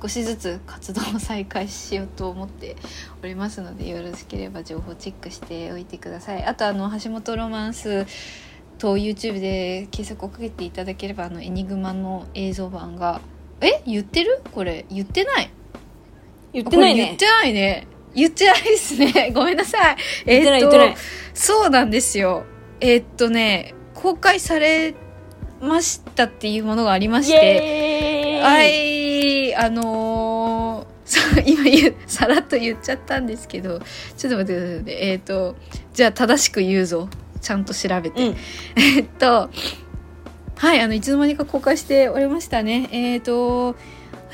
[0.00, 2.74] 少しずつ活動を再開しようと思って
[3.22, 6.44] おりますのでよろしければ情報チェックしておいてください。
[6.44, 8.06] あとあの橋本ロマンス
[8.78, 13.20] と YouTube で検索をかけていただければあのエニグマの映像版が
[13.60, 13.82] え？
[13.86, 14.40] 言ってる？
[14.52, 14.86] これ。
[14.90, 15.50] 言ってない。
[16.52, 17.04] 言ってないね。
[17.04, 17.86] 言ってないね。
[18.14, 19.32] 言ってないですね。
[19.34, 19.96] ごめんなさい。
[20.26, 20.96] 言ってないえってない。
[21.34, 22.44] そうなんですよ
[22.84, 24.94] えーっとね公開され
[25.60, 30.94] ましたっていうものがありまイしてはいあのー
[31.46, 33.80] 今言うさらっと言っちゃったんですけど
[34.16, 35.10] ちょっと待ってくださいね。
[35.10, 35.56] えーっと
[35.92, 37.08] じゃあ正しく言うぞ。
[37.40, 38.36] ちゃんと調べて、うん。
[38.74, 39.50] えっと
[40.56, 42.88] はいあのいつの間にか公開しておりましたね。
[42.90, 43.76] えっ、と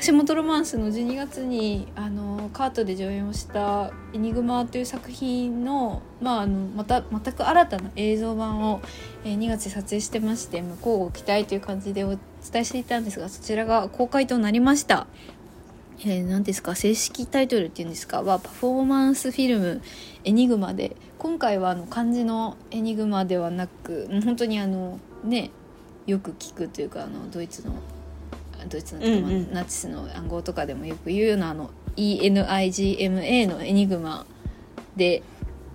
[0.03, 8.81] 橋本ロマンスの12月にあのカートで上演をした「エニグマ」という作品の,、まあ、あのまた全く新たな映像版を、
[9.23, 12.19] え2月で撮影してまして向こうご期待という感じでお伝
[12.55, 15.05] えしていたんですがそちらが公開となりました。
[16.03, 19.81] えー、何ですか正式タイトルっていうんですかはパフォーマンスフィルム
[20.25, 25.51] 「エニグマで」今回はあの漢字の「エニグマ」ではなく本当にあのね
[26.07, 27.73] よく聞くというかあのドイツの
[28.67, 29.21] ドイツの、うんうん。
[29.21, 34.25] まあナチスの暗号とかでもよく言うようなあの ENIGMA の「エニグマ
[34.95, 35.23] で」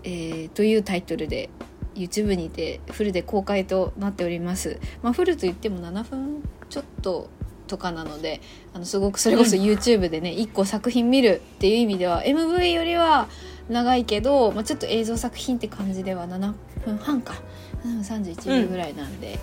[0.05, 1.51] えーというタイトルで
[1.95, 4.79] YouTube にてフルで公開となっております。
[5.03, 7.29] まあ、フルといっても7分ちょっと
[7.67, 8.41] とかなので
[8.75, 13.29] あのすごくそれこそ YouTube でね、1個作品見るっていう意味では MV よりは
[13.69, 16.53] 長いけど、まあ、ちょっと映像作品って感じでは7
[16.85, 17.35] 分半か。
[17.83, 19.39] 分31秒ぐらいなんで、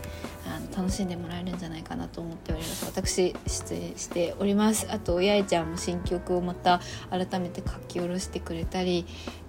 [0.46, 2.86] あの楽しんでもらえるんじゃないかなと思っております。
[2.86, 4.88] 私出演しております。
[4.92, 9.06] あと八重ちゃんも新曲をまた改めて書き下ろしてくれたり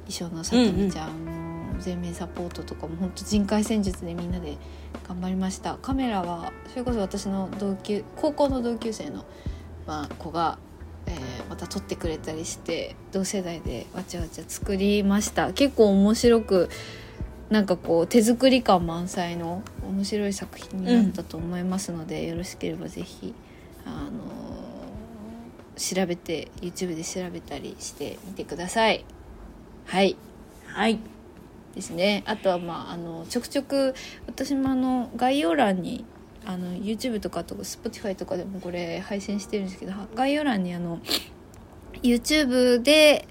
[0.08, 4.56] 衣装のさとみちゃんも全面サポートとかも本当人海戦術でみんなで
[5.08, 5.76] 頑張りました。
[5.82, 9.24] カメラはそれこそ私の同級高校の同級生の、
[9.86, 10.58] まあ、子が、
[11.06, 15.52] えーまた撮ってくれたりして同世代でわちゃわちゃ作りました。
[15.52, 16.70] 結構面白く
[17.50, 23.34] なんかこう手作り感満載の面白い作品になったと思いますので、よろしければぜひ
[23.84, 24.44] あの
[25.76, 29.04] 調べて YouTube で調べたりしてみてください。
[29.86, 30.16] はい。
[30.66, 30.98] はい。
[31.74, 32.22] ですね。
[32.26, 33.94] あとはまああのちょくちょく
[34.26, 36.04] 私もあの概要欄に
[36.46, 41.00] あの YouTube とかとか Spotify とかでもこれ配信してるんですけど概要欄にあの
[42.02, 43.26] YouTube で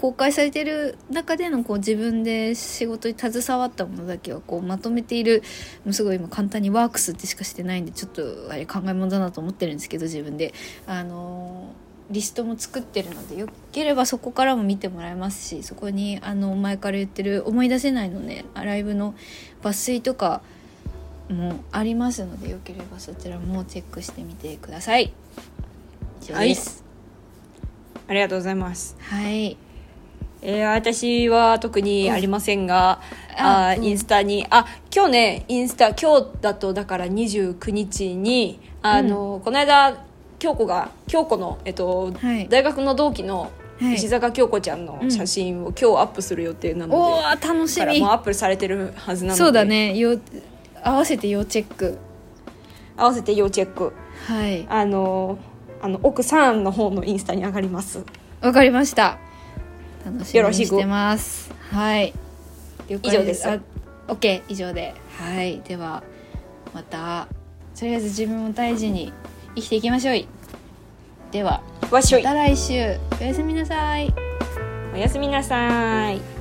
[0.00, 5.42] 公開されてる中でのこう自分で仕事に携わったものだけはこうまとめている
[5.84, 10.54] もうすごい今簡単にワークスってしかしてないんでちょっとあれ考え物だなと思ってるんですけど自分で。
[10.86, 11.74] あの
[12.10, 19.14] リストも作ってるのでよければそこからも見てもらえますしそこにあの前から言ってる思い出せないのねライブの
[19.62, 20.42] 抜粋とか
[21.28, 25.12] もありますのでよければそちらもチェックしてみてください。
[26.20, 26.82] 以上です。
[28.08, 28.96] ありがとうございます。
[28.98, 29.69] はい
[30.42, 33.00] えー、私は特にありませんが、
[33.38, 33.44] うん。
[33.44, 33.82] あうん。
[33.82, 40.04] あインスタにあ今日ねインスタ今日だとだから29日にあの、この間
[40.38, 42.48] 京子が京子の、えっとはい。
[42.48, 43.94] 大学の同期のはい。
[43.94, 48.00] 石坂京子ちゃんの写真を今日アップする予定なので、おー楽しみ。
[48.00, 49.42] もうアップされてるはずなので。
[49.42, 49.96] そうだね。
[49.96, 50.18] 要
[50.82, 51.98] 合わせて要チェック。
[52.96, 53.94] 合わせて要チェック。
[54.26, 54.66] はい。
[54.68, 55.38] あの
[55.80, 58.04] あの奥さんの方のインスタに上がります。
[58.42, 59.18] わかりました
[60.04, 61.52] 楽しみにしてます。
[61.70, 62.14] はい。
[62.88, 63.48] 以上です。
[63.48, 63.58] あ
[64.08, 64.94] OK 以上で。
[65.18, 65.60] はい。
[65.60, 66.02] では
[66.74, 67.28] また
[67.78, 69.12] とりあえず自分を大事に
[69.54, 70.26] 生きていきましょう
[71.32, 72.22] ではわっしょい。
[72.22, 72.96] また来週。
[73.20, 74.12] おやすみなさい。
[74.92, 76.39] おやすみなさい